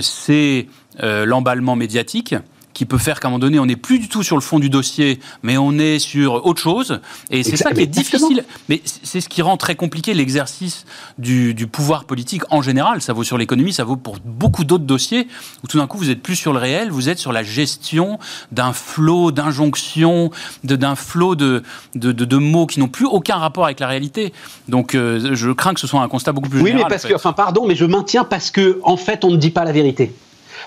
[0.01, 0.69] c'est
[1.01, 2.34] l'emballement médiatique
[2.72, 4.59] qui peut faire qu'à un moment donné, on n'est plus du tout sur le fond
[4.59, 7.01] du dossier, mais on est sur autre chose.
[7.30, 8.45] Et c'est ça qui est difficile.
[8.68, 10.84] Mais c'est ce qui rend très compliqué l'exercice
[11.18, 13.01] du, pouvoir politique en général.
[13.01, 15.28] Ça vaut sur l'économie, ça vaut pour beaucoup d'autres dossiers
[15.62, 18.18] où tout d'un coup, vous êtes plus sur le réel, vous êtes sur la gestion
[18.51, 20.30] d'un flot d'injonctions,
[20.64, 21.62] d'un flot de,
[21.95, 24.32] de, mots qui n'ont plus aucun rapport avec la réalité.
[24.68, 26.84] Donc, euh, je crains que ce soit un constat beaucoup plus oui, général.
[26.84, 29.36] Oui, mais parce que, enfin, pardon, mais je maintiens parce que, en fait, on ne
[29.36, 30.12] dit pas la vérité.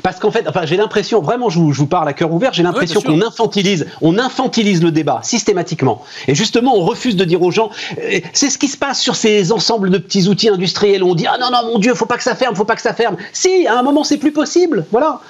[0.04, 3.02] Parce qu'en fait, enfin, j'ai l'impression, vraiment, je vous, parle à cœur ouvert, j'ai l'impression
[3.02, 6.04] qu'on infantilise, on infantilise le débat systématiquement.
[6.28, 7.70] Et justement, on refuse de dire aux gens,
[8.00, 11.16] euh, c'est ce qui se passe sur ces ensembles de petits outils industriels où on
[11.16, 12.94] dit, ah non, non, mon Dieu, faut pas que ça ferme, faut pas que ça
[12.94, 13.18] ferme.
[13.34, 15.22] Si, à un moment, c'est plus possible, voilà.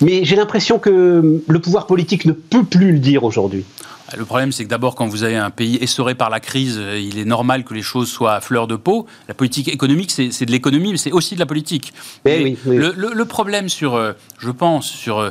[0.00, 3.64] Mais j'ai l'impression que le pouvoir politique ne peut plus le dire aujourd'hui.
[4.16, 6.98] Le problème, c'est que d'abord, quand vous avez un pays essoré par la crise, euh,
[6.98, 9.06] il est normal que les choses soient à fleur de peau.
[9.28, 11.92] La politique économique, c'est de l'économie, mais c'est aussi de la politique.
[12.24, 15.30] Eh le, problème sur, euh, je pense, sur euh,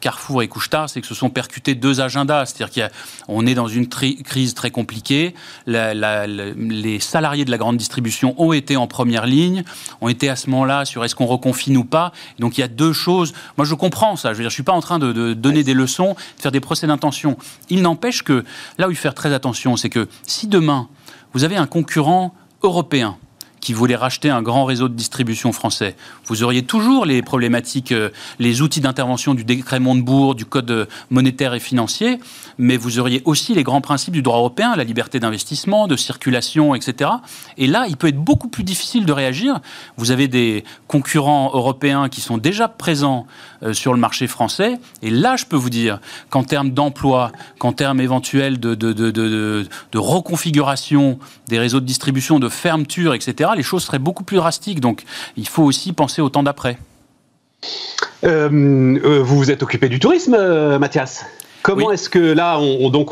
[0.00, 2.46] Carrefour et Couchetard, c'est que se sont percutés deux agendas.
[2.46, 2.90] C'est-à-dire
[3.26, 5.34] qu'on est dans une crise très compliquée.
[5.66, 9.64] les salariés de la grande distribution ont été en première ligne,
[10.00, 12.12] ont été à ce moment-là sur est-ce qu'on reconfine ou pas.
[12.38, 13.32] Donc il y a deux choses.
[13.56, 14.32] Moi, je comprends ça.
[14.32, 16.52] Je veux dire, je suis pas en train de, de donner des leçons, de faire
[16.52, 17.36] des procès d'intention.
[17.68, 18.44] Il n'empêche que
[18.78, 20.88] là où il faut faire très attention, c'est que si demain,
[21.32, 23.16] vous avez un concurrent européen
[23.60, 25.96] qui voulait racheter un grand réseau de distribution français,
[26.26, 31.54] vous auriez toujours les problématiques, euh, les outils d'intervention du décret Montebourg, du code monétaire
[31.54, 32.18] et financier,
[32.58, 36.74] mais vous auriez aussi les grands principes du droit européen, la liberté d'investissement, de circulation,
[36.74, 37.10] etc.
[37.58, 39.60] Et là, il peut être beaucoup plus difficile de réagir.
[39.96, 43.26] Vous avez des concurrents européens qui sont déjà présents
[43.62, 46.00] euh, sur le marché français, et là, je peux vous dire
[46.30, 53.14] qu'en termes d'emploi, qu'en termes éventuels de, de reconfiguration des réseaux de distribution, de fermeture,
[53.14, 54.80] etc., les choses seraient beaucoup plus drastiques.
[54.80, 55.04] Donc
[55.36, 56.78] il faut aussi penser au temps d'après.
[58.24, 58.48] Euh,
[59.04, 61.24] euh, vous vous êtes occupé du tourisme, euh, Mathias
[61.62, 63.10] Comment est-ce que là, on, donc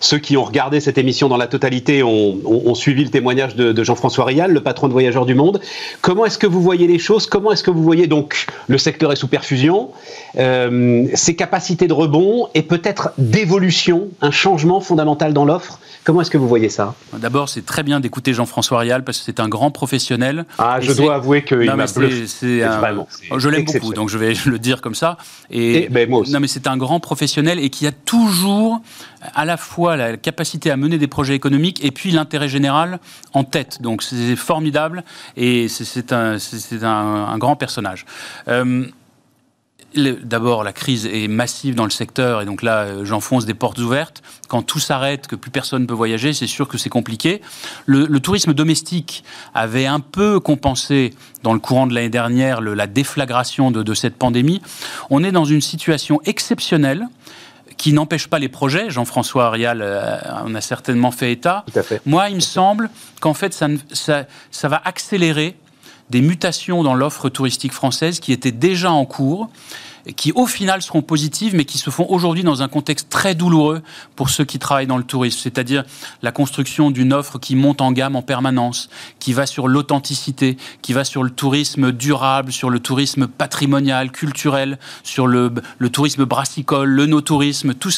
[0.00, 4.24] ceux qui ont regardé cette émission dans la totalité ont, suivi le témoignage de, Jean-François
[4.24, 5.60] Rial, le patron de Voyageurs du Monde.
[6.00, 7.28] Comment est-ce que vous voyez les choses?
[7.28, 9.90] Comment est-ce que vous voyez donc le secteur est sous perfusion,
[10.34, 15.78] ses capacités de rebond et peut-être d'évolution, un changement fondamental dans l'offre?
[16.06, 19.24] Comment est-ce que vous voyez ça D'abord, c'est très bien d'écouter Jean-François Rial parce que
[19.24, 20.46] c'est un grand professionnel.
[20.56, 22.26] Ah, je dois avouer qu'il m'a bluffé.
[22.40, 25.16] Je l'aime beaucoup, donc je vais le dire comme ça.
[25.50, 26.32] Et, ben, moi aussi.
[26.32, 28.80] Non, mais c'est un grand professionnel et qui a toujours
[29.34, 33.00] à la fois la capacité à mener des projets économiques et puis l'intérêt général
[33.32, 33.82] en tête.
[33.82, 35.02] Donc c'est formidable
[35.36, 36.36] et c'est un,
[36.82, 38.06] un, un, grand personnage.
[38.46, 38.86] Euh,
[39.96, 43.78] D'abord, la crise est massive dans le secteur et donc là, euh, j'enfonce des portes
[43.78, 44.22] ouvertes.
[44.48, 47.40] Quand tout s'arrête, que plus personne ne peut voyager, c'est sûr que c'est compliqué.
[47.86, 49.24] Le, tourisme domestique
[49.54, 54.60] avait un peu compensé dans le courant de l'année dernière la déflagration de, cette pandémie.
[55.10, 57.06] On est dans une situation exceptionnelle
[57.76, 58.90] qui n'empêche pas les projets.
[58.90, 61.64] Jean-François Arial euh, en a certainement fait état.
[62.04, 62.90] Moi, il me semble
[63.20, 65.56] qu'en fait, ça, ça va accélérer
[66.10, 69.48] des mutations dans l'offre touristique française qui étaient déjà en cours
[70.14, 73.82] qui au final seront positives, mais qui se font aujourd'hui dans un contexte très douloureux
[74.14, 75.84] pour ceux qui travaillent dans le tourisme, c'est-à-dire
[76.22, 78.88] la construction d'une offre qui monte en gamme en permanence,
[79.18, 84.78] qui va sur l'authenticité, qui va sur le tourisme durable, sur le tourisme patrimonial, culturel,
[85.02, 85.52] sur le,
[85.92, 87.90] tourisme brassicole, le no-tourisme, tout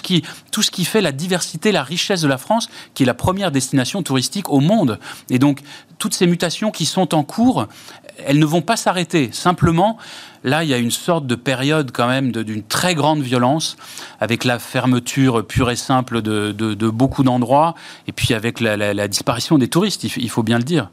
[0.50, 3.50] tout ce qui fait la diversité, la richesse de la France, qui est la première
[3.50, 4.98] destination touristique au monde.
[5.28, 5.60] Et donc,
[5.98, 7.66] toutes ces mutations qui sont en cours,
[8.24, 9.30] elles ne vont pas s'arrêter.
[9.32, 9.98] Simplement,
[10.44, 13.76] Là, il y a une sorte de période quand même d'une très grande violence,
[14.20, 17.74] avec la fermeture pure et simple de, beaucoup d'endroits,
[18.06, 20.90] et puis avec la, disparition des touristes, il faut bien le dire.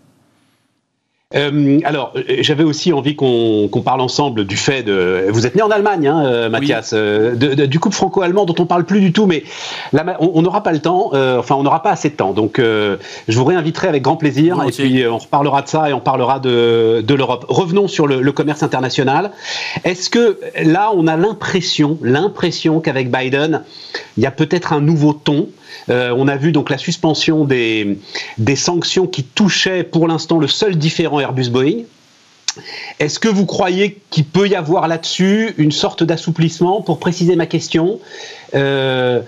[1.34, 5.26] Euh, alors, euh, j'avais aussi envie qu'on parle ensemble du fait de.
[5.30, 9.02] Vous êtes né en Allemagne, hein, euh, Mathias, du couple franco-allemand dont on parle plus
[9.02, 9.44] du tout, mais
[10.20, 12.34] on n'aura pas le temps, enfin, on n'aura pas assez de temps.
[12.34, 12.98] Donc, je
[13.38, 17.04] vous réinviterai avec grand plaisir, et puis on reparlera de ça et on parlera de,
[17.16, 17.46] l'Europe.
[17.48, 19.32] Revenons sur le, le commerce international.
[19.84, 23.64] Est-ce que là, on a l'impression, l'impression qu'avec Biden,
[24.18, 25.48] il y a peut-être un nouveau ton
[25.90, 27.98] euh, on a vu donc la suspension des,
[28.56, 31.84] sanctions qui touchaient pour l'instant le seul différent Airbus-Boeing.
[33.00, 37.46] Est-ce que vous croyez qu'il peut y avoir là-dessus une sorte d'assouplissement Pour préciser ma
[37.46, 38.00] question,
[38.54, 39.22] euh,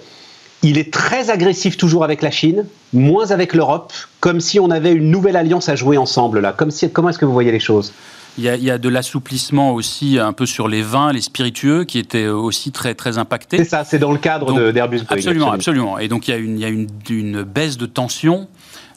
[0.64, 3.92] il est très agressif toujours avec la Chine, moins avec l'Europe,
[4.22, 6.56] comme si on avait une nouvelle alliance à jouer ensemble là.
[6.94, 7.92] Comment est-ce que vous voyez les choses?
[8.38, 12.28] Il y, a, de l'assouplissement aussi un peu sur les vins, les spiritueux, qui étaient
[12.28, 13.58] aussi très, très impactés.
[13.58, 15.98] C'est ça, c'est dans le cadre d'Airbus Absolument, absolument.
[15.98, 18.48] Et donc il y a une, il y a une, une baisse de tension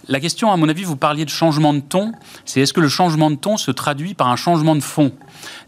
[0.09, 2.13] la question, à mon avis, vous parliez de changement de ton.
[2.45, 5.13] C'est est-ce que le changement de ton se traduit par un changement de fond?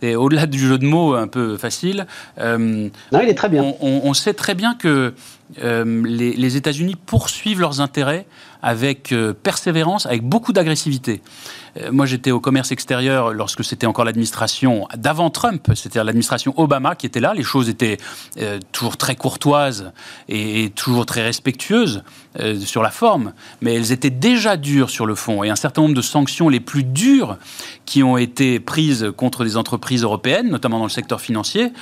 [0.03, 2.07] Et au-delà du jeu de mots un peu facile,
[2.39, 2.91] non,
[3.23, 3.75] il est très bien.
[3.81, 5.15] On, sait très bien que
[5.61, 8.27] les, les États-Unis poursuivent leurs intérêts
[8.63, 11.21] avec persévérance, avec beaucoup d'agressivité.
[11.79, 16.95] Euh, moi, j'étais au commerce extérieur lorsque c'était encore l'administration d'avant Trump, c'est-à-dire l'administration Obama
[16.95, 17.33] qui était là.
[17.35, 17.97] Les choses étaient
[18.39, 19.93] euh, toujours très courtoises
[20.29, 22.03] et, toujours très respectueuses
[22.41, 25.43] euh, sur la forme, mais elles étaient déjà dures sur le fond.
[25.43, 27.39] Et un certain nombre de sanctions les plus dures
[27.93, 31.75] qui ont été prises contre des entreprises européennes, notamment dans le secteur financier,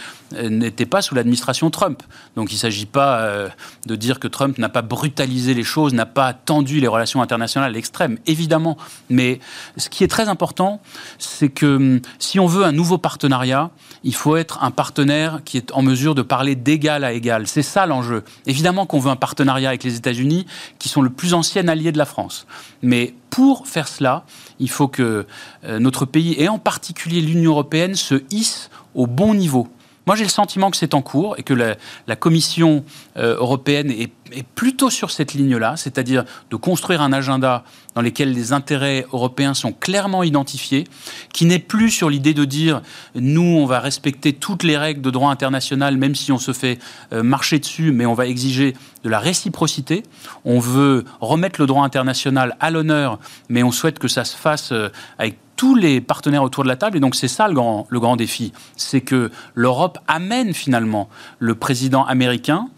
[0.43, 2.03] n'étaient pas sous l'administration Trump.
[2.35, 3.49] Donc il ne s'agit pas
[3.87, 7.71] de dire que Trump n'a pas brutalisé les choses, n'a pas tendu les relations internationales
[7.71, 8.77] à l'extrême, évidemment.
[9.09, 9.39] Mais
[9.77, 10.81] ce qui est très important,
[11.19, 13.71] c'est que hum, si on veut un nouveau partenariat,
[14.05, 17.47] il faut être un partenaire qui est en mesure de parler d'égal à égal.
[17.47, 18.25] C'est ça l'enjeu.
[18.47, 20.47] Évidemment qu'on veut un partenariat avec les États-Unis,
[20.79, 22.47] qui sont le plus ancien allié de la France.
[22.83, 24.25] Mais pour faire cela,
[24.59, 25.27] il faut que
[25.65, 29.69] euh, notre pays, et en particulier l'Union européenne, se hisse au bon niveau.
[30.07, 31.77] Moi, j'ai le sentiment que c'est en cours et que la,
[32.17, 32.85] Commission
[33.17, 34.11] euh, européenne est,
[34.55, 37.65] plutôt sur cette ligne-là, c'est-à-dire de construire un agenda
[37.97, 40.85] dans lequel les intérêts européens sont clairement identifiés,
[41.33, 42.81] qui n'est plus sur l'idée de dire
[43.17, 46.79] nous, on va respecter toutes les règles de droit international, même si on se fait
[47.13, 50.05] euh, marcher dessus, mais on va exiger de la réciprocité.
[50.45, 54.71] On veut remettre le droit international à l'honneur, mais on souhaite que ça se fasse
[54.73, 56.97] euh, avec tous les partenaires autour de la table.
[56.97, 61.55] Et donc c'est ça le grand, le grand défi, c'est que l'Europe amène finalement le
[61.55, 62.69] président américain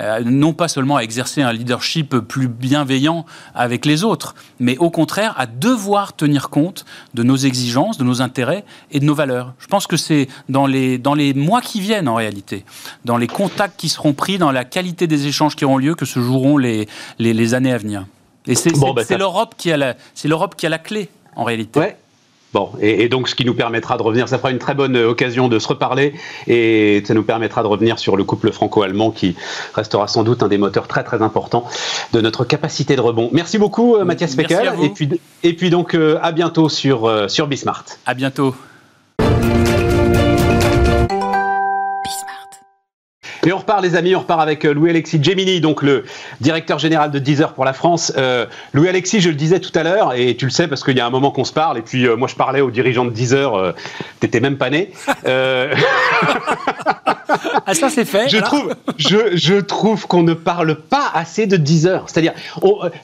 [0.00, 4.90] euh, non pas seulement à exercer un leadership plus bienveillant avec les autres, mais au
[4.90, 6.84] contraire à devoir tenir compte
[7.14, 9.54] de nos exigences, de nos intérêts et de nos valeurs.
[9.60, 12.64] Je pense que c'est dans les, dans les mois qui viennent en réalité,
[13.04, 16.06] dans les contacts qui seront pris, dans la qualité des échanges qui auront lieu, que
[16.06, 16.88] se joueront les,
[17.20, 18.04] les, années à venir.
[18.48, 19.94] Et c'est bah, l'Europe qui, a la,
[20.56, 21.94] qui a la clé en réalité.
[22.52, 25.48] Bon, et, donc ce qui nous permettra de revenir, ça fera une très bonne occasion
[25.48, 26.14] de se reparler,
[26.46, 29.36] et ça nous permettra de revenir sur le couple franco-allemand qui
[29.74, 31.64] restera sans doute un des moteurs très très importants
[32.12, 33.30] de notre capacité de rebond.
[33.32, 35.08] Merci beaucoup euh, Mathias Feckel, et puis,
[35.42, 37.84] et puis donc euh, à bientôt sur, euh, sur Bismart.
[38.04, 38.54] À bientôt.
[43.44, 46.04] Et on repart, les amis, on repart avec euh, Louis-Alexis Gemini, donc le
[46.40, 48.12] directeur général de Deezer pour la France.
[48.16, 51.00] Euh, Louis-Alexis, je le disais tout à l'heure, et tu le sais parce qu'il y
[51.00, 53.10] a un moment qu'on se parle, et puis euh, moi je parlais aux dirigeants de
[53.10, 53.74] Deezer,
[54.20, 54.92] t'étais même pas né.
[55.26, 55.70] ah,
[57.74, 58.28] ça c'est fait.
[58.28, 62.04] Je trouve, je, je trouve qu'on ne parle pas assez de Deezer.
[62.06, 62.34] C'est-à-dire,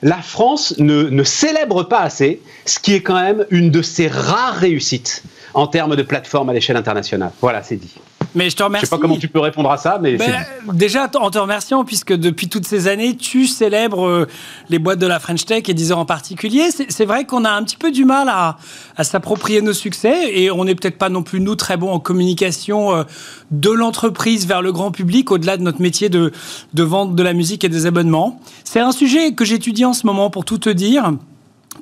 [0.01, 4.07] la France ne, ne célèbre pas assez, ce qui est quand même une de ses
[4.07, 5.23] rares réussites
[5.53, 7.31] en termes de plateforme à l'échelle internationale.
[7.41, 7.95] Voilà, c'est dit.
[8.35, 8.85] Mais je te remercie.
[8.85, 11.83] Je sais pas comment tu peux répondre à ça, mais ben, déjà en te remerciant,
[11.83, 14.27] puisque depuis toutes ces années, tu célèbres euh,
[14.69, 16.69] les boîtes de la French Tech et Deezer en particulier.
[16.71, 18.57] C'est vrai qu'on a un petit peu du mal à,
[19.03, 22.95] s'approprier nos succès et on n'est peut-être pas non plus nous très bons en communication
[22.95, 23.03] euh,
[23.51, 26.31] de l'entreprise vers le grand public, au-delà de notre métier de,
[26.73, 28.39] de vente de la musique et des abonnements.
[28.63, 31.13] C'est un sujet que j'étudie en ce moment pour tout te dire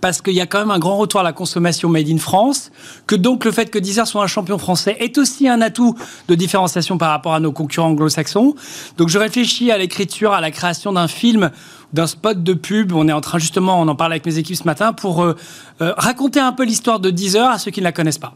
[0.02, 2.72] parce qu'il y a quand même un grand retour à la consommation made in France,
[3.06, 5.96] que donc le fait que Deezer soit un champion français est aussi un atout
[6.28, 8.56] de différenciation par rapport à nos concurrents anglo-saxons.
[8.98, 11.52] Donc je réfléchis à l'écriture, à la création d'un film,
[11.94, 12.94] d'un spot de pub.
[12.94, 15.36] On est en train justement, on en parle avec mes équipes ce matin, pour euh,
[15.82, 18.34] euh, raconter un peu l'histoire de Deezer à ceux qui ne la connaissent pas.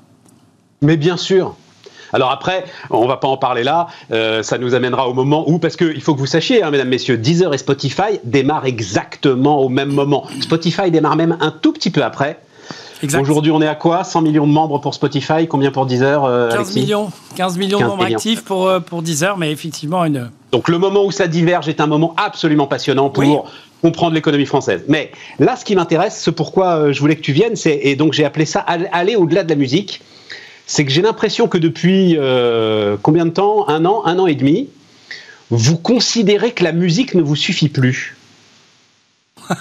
[0.81, 1.55] Mais bien sûr,
[2.13, 5.59] alors après, on va pas en parler là, euh, ça nous amènera au moment où,
[5.59, 9.69] parce qu'il faut que vous sachiez, hein, mesdames, messieurs, Deezer et Spotify démarrent exactement au
[9.69, 10.25] même moment.
[10.41, 12.39] Spotify démarre même un tout petit peu après.
[13.19, 14.03] Aujourd'hui, on est à quoi?
[14.03, 16.29] 100 millions de membres pour Spotify, combien pour Deezer 15
[16.77, 20.29] euh, millions, 15 millions de membres actifs pour, euh, pour Deezer, mais effectivement une...
[20.51, 23.49] Donc le moment où ça diverge est un moment absolument passionnant pour
[23.81, 24.83] comprendre l'économie française.
[24.87, 28.13] Mais là, ce qui m'intéresse, ce pourquoi je voulais que tu viennes, c'est, et donc
[28.13, 30.01] j'ai appelé ça aller au-delà de la musique
[30.71, 33.67] c'est que j'ai l'impression que depuis euh, combien de temps?
[33.67, 34.69] Un an, un an et demi,
[35.49, 38.15] vous considérez que la musique ne vous suffit plus.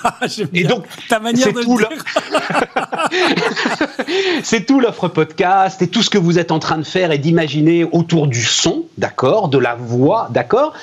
[0.55, 1.81] et donc, ta manière de tout
[4.45, 7.19] c'est tout l'offre podcast et tout ce que vous êtes en train de faire et
[7.19, 10.75] d'imaginer autour du son, d'accord, de la voix, d'accord.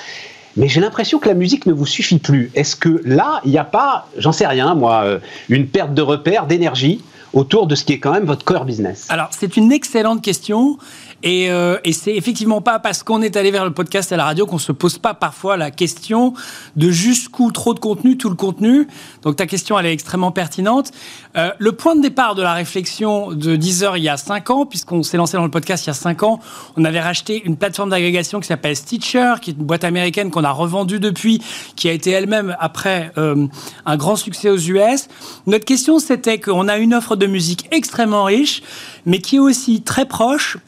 [0.58, 2.50] Mais j'ai l'impression que la musique ne vous suffit plus.
[2.54, 6.02] Est-ce que là, il n'y a pas, j'en sais rien, moi, euh, une perte de
[6.02, 7.00] repère, d'énergie?
[7.32, 10.78] Autour de ce qui est quand même votre core business Alors, c'est une excellente question.
[11.22, 14.24] Et, euh, et c'est effectivement pas parce qu'on est allé vers le podcast et la
[14.24, 16.34] radio qu'on se pose pas parfois la question
[16.76, 18.86] de jusqu'où trop de contenu, tout le contenu.
[19.22, 20.92] Donc ta question, elle est extrêmement pertinente.
[21.36, 24.66] Euh, le point de départ de la réflexion de Deezer il y a 5 ans,
[24.66, 26.40] puisqu'on s'est lancé dans le podcast il y a 5 ans,
[26.76, 30.44] on avait racheté une plateforme d'agrégation qui s'appelle Stitcher, qui est une boîte américaine qu'on
[30.44, 31.42] a revendue depuis,
[31.74, 33.46] qui a été elle-même après euh,
[33.86, 35.08] un grand succès aux US.
[35.46, 38.62] Notre question, c'était qu'on a une offre de musique extrêmement riche,
[39.04, 40.58] mais qui est aussi très proche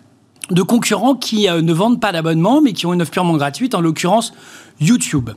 [0.50, 3.74] de concurrents qui euh, ne vendent pas d'abonnement, mais qui ont une offre purement gratuite,
[3.74, 4.32] en l'occurrence
[4.80, 5.30] YouTube.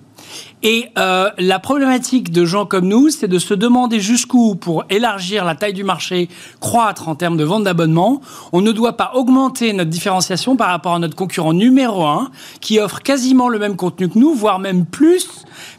[0.66, 5.44] Et euh, la problématique de gens comme nous, c'est de se demander jusqu'où, pour élargir
[5.44, 6.30] la taille du marché,
[6.62, 8.22] croître en termes de vente d'abonnements,
[8.54, 12.80] on ne doit pas augmenter notre différenciation par rapport à notre concurrent numéro un, qui
[12.80, 15.28] offre quasiment le même contenu que nous, voire même plus,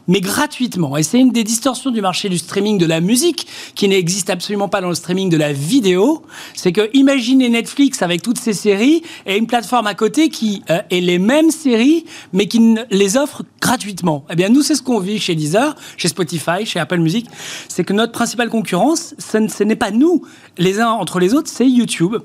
[0.06, 0.98] mais gratuitement.
[0.98, 4.68] Et c'est une des distorsions du marché du streaming de la musique, qui n'existe absolument
[4.68, 6.22] pas dans le streaming de la vidéo.
[6.52, 10.80] C'est que imaginez Netflix avec toutes ses séries et une plateforme à côté qui euh,
[10.90, 12.04] est les mêmes séries,
[12.34, 14.26] mais qui les offre gratuitement.
[14.30, 17.26] Eh bien, nous, ce qu'on vit chez Deezer, chez Spotify, chez Apple Music.
[17.68, 20.22] C'est que notre principale concurrence, ce, ce n'est pas nous,
[20.58, 22.16] les uns entre les autres, c'est YouTube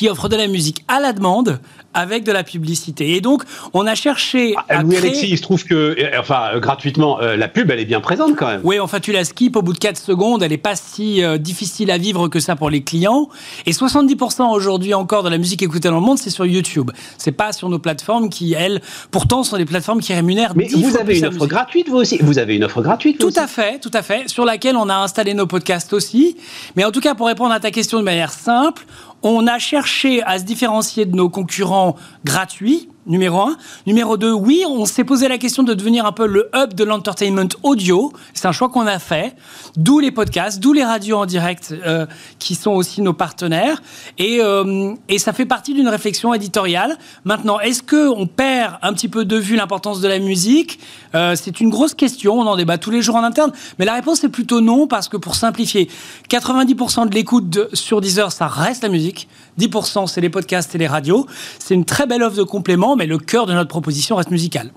[0.00, 1.60] qui offre de la musique à la demande
[1.92, 3.16] avec de la publicité.
[3.16, 3.42] Et donc,
[3.74, 5.10] on a cherché Ah, à Louis créer...
[5.10, 8.00] Alexis, il se trouve que, euh, enfin, euh, gratuitement, euh, la pub, elle est bien
[8.00, 8.62] présente quand même.
[8.64, 10.42] Oui, enfin, tu la skip au bout de 4 secondes.
[10.42, 13.28] Elle n'est pas si euh, difficile à vivre que ça pour les clients.
[13.66, 16.90] Et 70% aujourd'hui encore de la musique écoutée dans le monde, c'est sur YouTube.
[17.18, 18.80] C'est pas sur nos plateformes qui, elles,
[19.10, 21.50] pourtant, sont des plateformes qui rémunèrent Mais 10 vous avez une offre musique.
[21.50, 22.18] gratuite, vous aussi.
[22.22, 24.88] Vous avez une offre gratuite, Tout aussi à fait, tout à fait, sur laquelle on
[24.88, 26.38] a installé nos podcasts aussi.
[26.76, 28.86] Mais en tout cas, pour répondre à ta question de manière simple,
[29.22, 33.56] on a cherché à se différencier de nos concurrents gratuits, numéro un.
[33.86, 36.84] Numéro deux, oui, on s'est posé la question de devenir un peu le hub de
[36.84, 38.12] l'entertainment audio.
[38.34, 39.34] C'est un choix qu'on a fait.
[39.76, 42.06] D'où les podcasts, d'où les radios en direct, euh,
[42.38, 43.82] qui sont aussi nos partenaires.
[44.18, 46.98] Et, euh, et ça fait partie d'une réflexion éditoriale.
[47.24, 50.78] Maintenant, est-ce qu'on perd un petit peu de vue l'importance de la musique?
[51.14, 52.38] Euh, C'est une grosse question.
[52.38, 53.52] On en débat tous les jours en interne.
[53.78, 55.88] Mais la réponse est plutôt non, parce que pour simplifier,
[56.28, 59.28] 90% de l'écoute sur Deezer, ça reste la musique.
[59.58, 61.26] 10% c'est les podcasts et les radios.
[61.58, 64.72] C'est une très belle offre de complément, mais le cœur de notre proposition reste musical.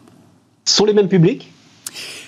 [0.66, 1.49] Ce sont les mêmes publics?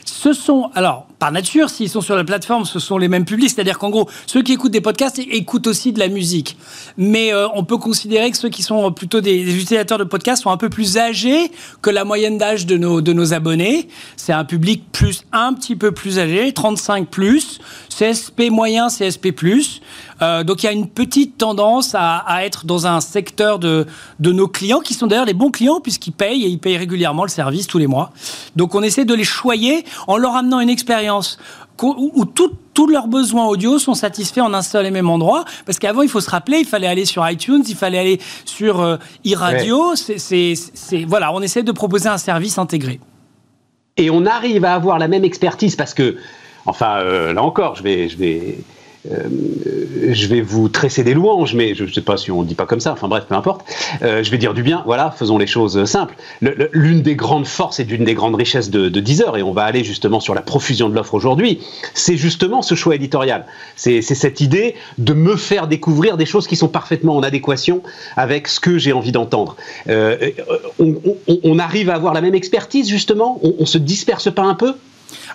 [0.06, 3.50] Ce sont, alors, par nature, s'ils sont sur la plateforme, ce sont les mêmes publics.
[3.50, 6.58] C'est-à-dire qu'en gros, ceux qui écoutent des podcasts écoutent aussi de la musique.
[6.98, 10.44] Mais euh, on peut considérer que ceux qui sont plutôt des, des utilisateurs de podcasts
[10.44, 13.88] sont un peu plus âgés que la moyenne d'âge de nos, de nos abonnés.
[14.16, 17.60] C'est un public plus, un petit peu plus âgé, 35 plus,
[17.98, 19.82] CSP moyen, CSP plus.
[20.22, 23.86] Euh, donc il y a une petite tendance à, à être dans un secteur de,
[24.20, 27.24] de nos clients, qui sont d'ailleurs les bons clients, puisqu'ils payent et ils payent régulièrement
[27.24, 28.12] le service tous les mois.
[28.56, 31.38] Donc on essaie de les choyer en leur amenant une expérience
[31.82, 32.26] où,
[32.74, 35.46] tous leurs besoins audio sont satisfaits en un seul et même endroit.
[35.66, 38.82] Parce qu'avant, il faut se rappeler, il fallait aller sur iTunes, il fallait aller sur
[38.82, 38.98] euh,
[40.18, 43.00] c'est- c'est- voilà, on essaie de proposer un service intégré.
[43.98, 46.18] et on arrive à avoir la même expertise parce que,
[46.66, 48.58] enfin, euh, là encore, je vais, je vais,
[49.12, 49.30] euh,
[50.14, 52.56] je vais vous tresser des louanges, mais je ne sais pas si on ne dit
[52.56, 52.92] pas comme ça.
[52.94, 53.62] Enfin bref, peu importe.
[54.02, 54.82] Euh, je vais dire du bien.
[54.88, 56.16] Voilà, faisons les choses simples.
[56.42, 59.44] Le- le- L'une des grandes forces et d'une des grandes richesses de, de Deezer, et
[59.44, 61.60] on va aller justement sur la profusion de l'offre aujourd'hui,
[61.94, 63.46] c'est justement ce choix éditorial.
[63.76, 67.84] C'est cette idée de me faire découvrir des choses qui sont parfaitement en adéquation
[68.18, 69.56] avec ce que j'ai envie d'entendre.
[69.88, 70.96] On,
[71.44, 73.40] on- arrive à avoir la même expertise justement?
[73.44, 74.74] On, on se disperse pas un peu?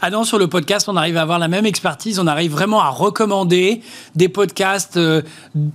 [0.02, 2.18] Ah non, sur le podcast, on arrive à avoir la même expertise.
[2.18, 3.82] On arrive vraiment à recommander
[4.14, 5.22] des podcasts euh,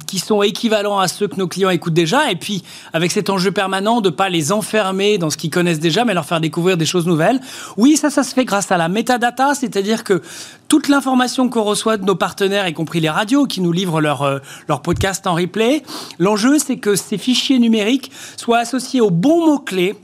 [0.07, 2.31] qui sont équivalents à ceux que nos clients écoutent déjà.
[2.31, 6.05] Et puis, avec cet enjeu permanent de pas les enfermer dans ce qu'ils connaissent déjà,
[6.05, 7.39] mais leur faire découvrir des choses nouvelles.
[7.77, 10.21] Oui, ça, ça se fait grâce à la metadata, c'est-à-dire que
[10.67, 14.23] toute l'information qu'on reçoit de nos partenaires, y compris les radios qui nous livrent leurs
[14.23, 15.83] euh, leurs podcasts en replay,
[16.19, 19.95] l'enjeu, c'est que ces fichiers numériques soient associés aux bons mots-clés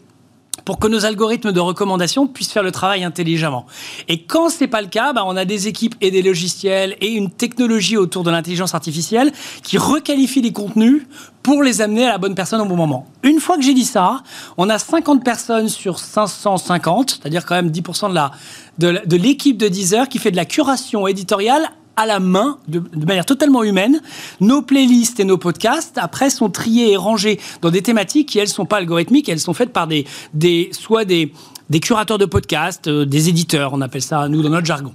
[0.66, 3.66] pour que nos algorithmes de recommandation puissent faire le travail intelligemment.
[4.08, 7.10] Et quand c'est pas le cas, bah, on a des équipes et des logiciels et
[7.10, 9.32] une technologie autour de l'intelligence artificielle
[9.64, 11.04] qui requalifie les contenus
[11.44, 13.08] pour les amener à la bonne personne au bon moment.
[13.24, 14.22] Une fois que j'ai dit ça,
[14.58, 18.32] on a 50 personnes sur 550, c'est-à-dire quand même 10% de la
[18.78, 23.26] de, l'équipe de Deezer qui fait de la curation éditoriale à la main, de, manière
[23.26, 24.02] totalement humaine.
[24.40, 28.48] Nos playlists et nos podcasts, après, sont triés et rangés dans des thématiques qui, elles,
[28.48, 31.34] sont pas algorithmiques, elles sont faites par des, des, soit des,
[31.70, 34.94] des curateurs de podcasts, euh, des éditeurs, on appelle ça, nous, dans notre jargon.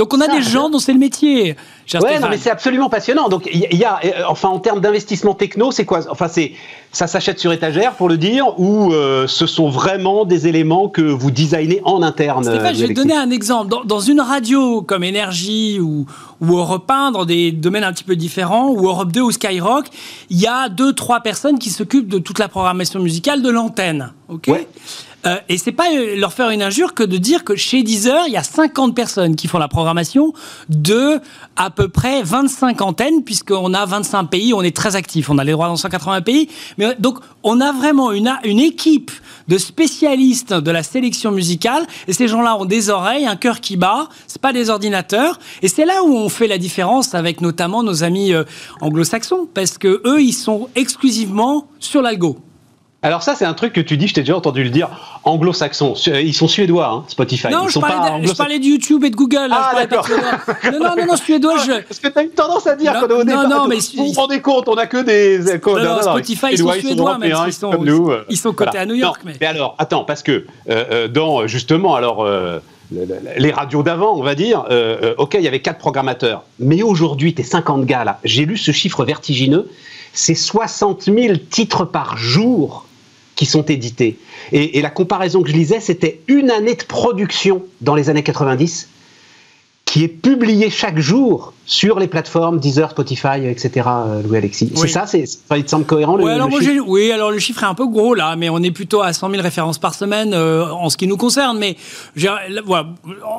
[0.00, 1.56] Donc on a des gens dont c'est le métier.
[1.92, 3.28] Ouais, non, mais c'est absolument passionnant.
[3.28, 6.00] Donc il y, a, euh, enfin en termes d'investissement techno, c'est quoi?
[6.08, 6.52] Enfin c'est,
[6.90, 11.02] ça s'achète sur étagère pour le dire, ou euh, ce sont vraiment des éléments que
[11.02, 13.74] vous designez en interne Stéphane, je vais te donner un exemple.
[13.84, 16.06] Dans, une radio comme Énergie ou,
[16.40, 19.84] ou Europe 1, dans des domaines un petit peu différents, ou Europe 2 ou Skyrock,
[20.30, 24.14] il y a deux, trois personnes qui s'occupent de toute la programmation musicale de l'antenne.
[24.30, 24.48] Ok?
[25.26, 28.26] Euh, et c'est pas euh, leur faire une injure que de dire que chez Deezer,
[28.26, 30.32] il y a 50 personnes qui font la programmation
[30.68, 31.20] de
[31.56, 35.44] à peu près 25 antennes, puisqu'on a 25 pays, on est très actifs, on a
[35.44, 36.48] les droits dans 180 pays.
[36.78, 39.10] Mais donc, on a vraiment une, une équipe
[39.48, 43.76] de spécialistes de la sélection musicale, et ces gens-là ont des oreilles, un cœur qui
[43.76, 47.82] bat, c'est pas des ordinateurs, et c'est là où on fait la différence avec notamment
[47.82, 48.44] nos amis euh,
[48.80, 52.38] anglo-saxons, parce que eux, ils sont exclusivement sur l'algo.
[53.02, 54.90] Alors ça, c'est un truc que tu dis, je t'ai déjà entendu le dire,
[55.24, 55.94] anglo-saxon.
[56.06, 57.48] Ils sont suédois, hein, Spotify.
[57.48, 59.48] Non, Ils je, parlais de, je, parlais de, YouTube et de Google.
[59.50, 60.06] ah, d'accord.
[60.64, 61.80] non, non, non, non, suédois, je...
[61.80, 63.78] Parce que tu as une tendance à dire qu'on Non, non, mais...
[63.96, 65.38] Vous vous rendez compte, on a que des...
[65.38, 68.96] Non, non, Spotify, ils sont suédois, même ils sont, nous, ils sont cotés à New
[68.96, 69.22] York.
[69.24, 69.46] mais...
[69.46, 72.24] alors, attends, parce que euh, euh, dans, justement, alors...
[72.24, 72.58] Euh,
[73.38, 74.64] les radios d'avant, on va dire,
[75.16, 76.42] ok, il y avait quatre programmateurs.
[76.58, 78.18] Mais aujourd'hui, t'es 50 gars là.
[78.24, 79.70] J'ai lu ce chiffre vertigineux.
[80.12, 82.86] C'est 60 000 titres par jour
[83.40, 84.18] qui sont édités.
[84.52, 88.86] Et, la comparaison que je lisais, c'était une année de production dans les années 90
[89.86, 93.88] qui est publié chaque jour sur les plateformes Deezer, Spotify, etc.
[93.88, 94.70] Euh, Louis Alexis.
[94.74, 97.62] C'est ça, c'est, ça il te semble cohérent le, alors chiffre Oui, alors le chiffre
[97.62, 100.32] est un peu gros là, mais on est plutôt à 100 000 références par semaine
[100.34, 101.58] euh, en ce qui nous concerne.
[101.58, 101.76] Mais
[102.64, 102.88] voilà,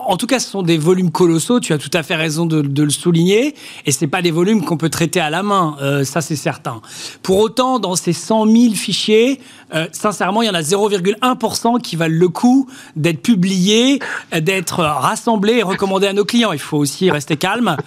[0.08, 1.60] en tout cas, ce sont des volumes colossaux.
[1.60, 3.54] Tu as tout à fait raison de, le souligner,
[3.86, 5.76] et c'est pas des volumes qu'on peut traiter à la main.
[5.82, 6.82] Euh, ça, c'est certain.
[7.22, 9.40] Pour autant, dans ces 100 000 fichiers,
[9.92, 14.00] sincèrement, il y en a 0,1% qui valent le coup d'être publiés,
[14.34, 16.52] d'être rassemblés et recommandés à nos clients.
[16.52, 17.78] Il faut aussi rester calme.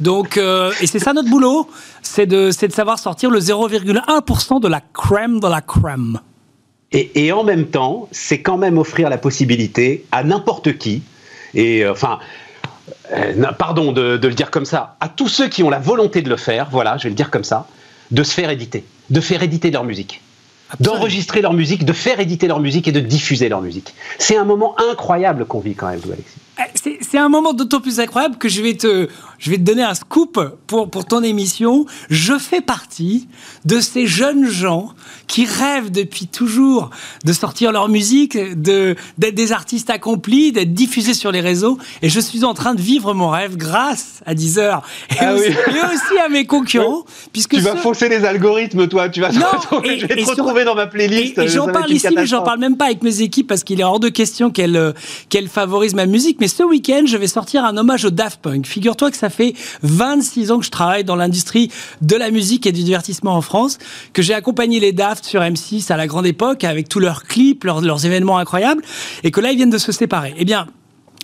[0.00, 1.68] Donc, euh, et c'est ça notre boulot,
[2.02, 6.20] c'est de, savoir sortir le 0,1% de la crème de la crème.
[6.96, 11.02] Et, en même temps, c'est quand même offrir la possibilité à n'importe qui,
[11.52, 12.20] et euh, enfin,
[13.12, 16.22] euh, pardon de, de, le dire comme ça, à tous ceux qui ont la volonté
[16.22, 17.66] de le faire, voilà, je vais le dire comme ça,
[18.12, 20.20] de se faire éditer, de faire éditer leur musique
[20.80, 23.94] d'enregistrer leur musique, de faire éditer leur musique et de diffuser leur musique.
[24.18, 26.43] C'est un moment incroyable qu'on vit quand même, Alexis.
[26.58, 29.82] Eh, c'est un moment d'autant plus incroyable que je vais te, je vais te donner
[29.82, 31.84] un scoop pour, pour ton émission.
[32.10, 33.28] Je fais partie
[33.64, 34.92] de ces jeunes gens
[35.26, 36.90] qui rêvent depuis toujours
[37.24, 41.78] de sortir leur musique, d'être des artistes accomplis, d'être diffusés sur les réseaux.
[42.02, 45.46] Et je suis en train de vivre mon rêve grâce à Deezer et, ah aussi,
[45.46, 47.04] et aussi, à mes concurrents.
[47.32, 49.08] Puisque tu vas fausser les algorithmes, toi.
[49.08, 51.38] Tu vas non, retrouver, je vais te retrouver dans ma playlist.
[51.38, 53.84] Et, j'en parle ici, mais j'en parle même pas avec mes équipes parce qu'il est
[53.84, 54.94] hors de question qu'elles
[55.28, 56.38] qu'elle favorisent ma musique.
[56.44, 58.66] Mais ce week-end, je vais sortir un hommage au Daft Punk.
[58.66, 61.70] Figure-toi que ça fait 26 ans que je travaille dans l'industrie
[62.02, 63.78] de la musique et du divertissement en France,
[64.12, 67.64] que j'ai accompagné les Daft sur M6 à la grande époque avec tous leurs clips,
[67.64, 68.82] leurs, leurs événements incroyables,
[69.22, 70.34] et que là ils viennent de se séparer.
[70.36, 70.66] Eh bien,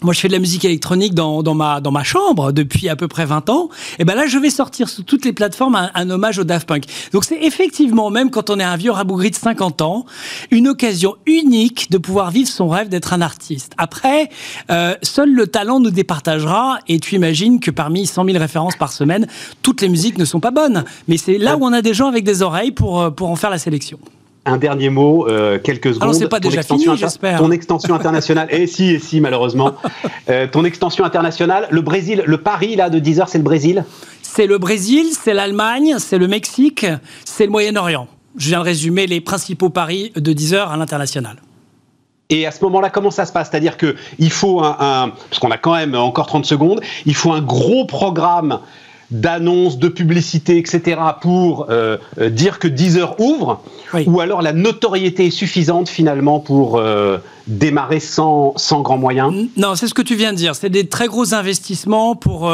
[0.03, 2.97] moi, je fais de la musique électronique dans, dans, ma, dans ma chambre depuis à
[2.97, 3.69] peu près 20 ans.
[3.99, 6.85] Et ben là, je vais sortir sur toutes les plateformes un, hommage au Daft Punk.
[7.13, 10.07] Donc, c'est effectivement, même quand on est un vieux rabougri de 50 ans,
[10.51, 13.73] une occasion unique de pouvoir vivre son rêve d'être un artiste.
[13.79, 14.31] Après,
[14.71, 16.79] euh, seul le talent nous départagera.
[16.89, 19.27] Et tu imagines que parmi 100 000 références par semaine,
[19.63, 20.85] toutes les musiques ne sont pas bonnes.
[21.09, 23.37] Mais c'est là où on a des gens avec des oreilles pour, euh, pour en
[23.37, 23.99] faire la sélection
[24.47, 26.03] un dernier mot, euh, quelques secondes.
[26.03, 27.39] Alors c'est pas déjà fini, j'espère.
[27.39, 29.75] Ton extension internationale, et eh, si, et si, malheureusement.
[30.29, 33.85] Euh, ton extension internationale, le Brésil, le Paris là de 10 heures, c'est le Brésil?
[34.23, 36.87] C'est le Brésil, c'est l'Allemagne, c'est le Mexique,
[37.25, 38.07] c'est le Moyen-Orient.
[38.37, 41.37] Je viens de résumer les principaux paris de 10 heures à l'international.
[42.29, 43.51] Et à ce moment-là, comment ça se passe?
[43.51, 47.33] C'est-à-dire qu'il faut un, un parce qu'on a quand même encore 30 secondes, il faut
[47.33, 48.61] un gros programme
[49.11, 51.01] d'annonces, de publicité, etc.
[51.21, 53.63] pour euh, euh, dire que Deezer ouvre,
[54.07, 57.19] ou alors la notoriété est suffisante finalement pour euh,
[57.51, 60.55] démarrer sans, sans grands moyens Non, c'est ce que tu viens de dire.
[60.55, 62.53] C'est des très gros investissements pour,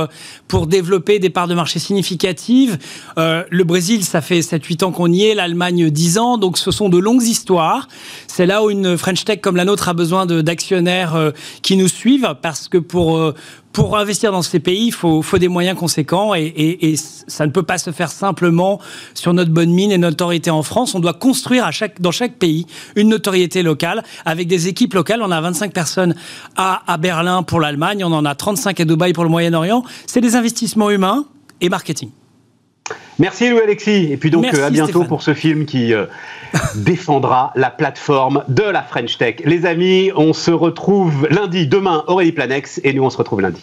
[0.49, 2.79] pour développer des parts de marché significatives.
[3.17, 6.89] le Brésil, ça fait 7-8 ans qu'on y est, l'Allemagne 10 ans, donc ce sont
[6.89, 7.89] de longues histoires.
[8.27, 11.33] C'est là où une French Tech comme la nôtre a besoin d'actionnaires
[11.63, 13.35] qui nous suivent, parce que pour
[13.77, 17.51] pour investir dans ces pays, il faut, faut des moyens conséquents et, et, ça ne
[17.51, 18.81] peut pas se faire simplement
[19.13, 20.95] sur notre bonne mine et notre notoriété en France.
[20.95, 21.69] On doit construire
[22.01, 25.23] dans chaque pays une notoriété locale avec des équipes locales.
[25.23, 26.15] On a 25 personnes
[26.57, 29.85] à, à Berlin pour l'Allemagne, on en a 35 à Dubaï pour le Moyen-Orient.
[30.07, 31.25] C'est des investissements humains
[31.61, 32.11] et marketing.
[33.19, 34.13] Merci Louis Alexis.
[34.13, 36.07] Et puis donc euh, à bientôt pour ce film qui euh,
[36.77, 39.37] défendra la plateforme de la French Tech.
[39.45, 41.67] Les amis, on se retrouve lundi.
[41.67, 43.63] Demain, Aurélie Planex et nous on se retrouve lundi.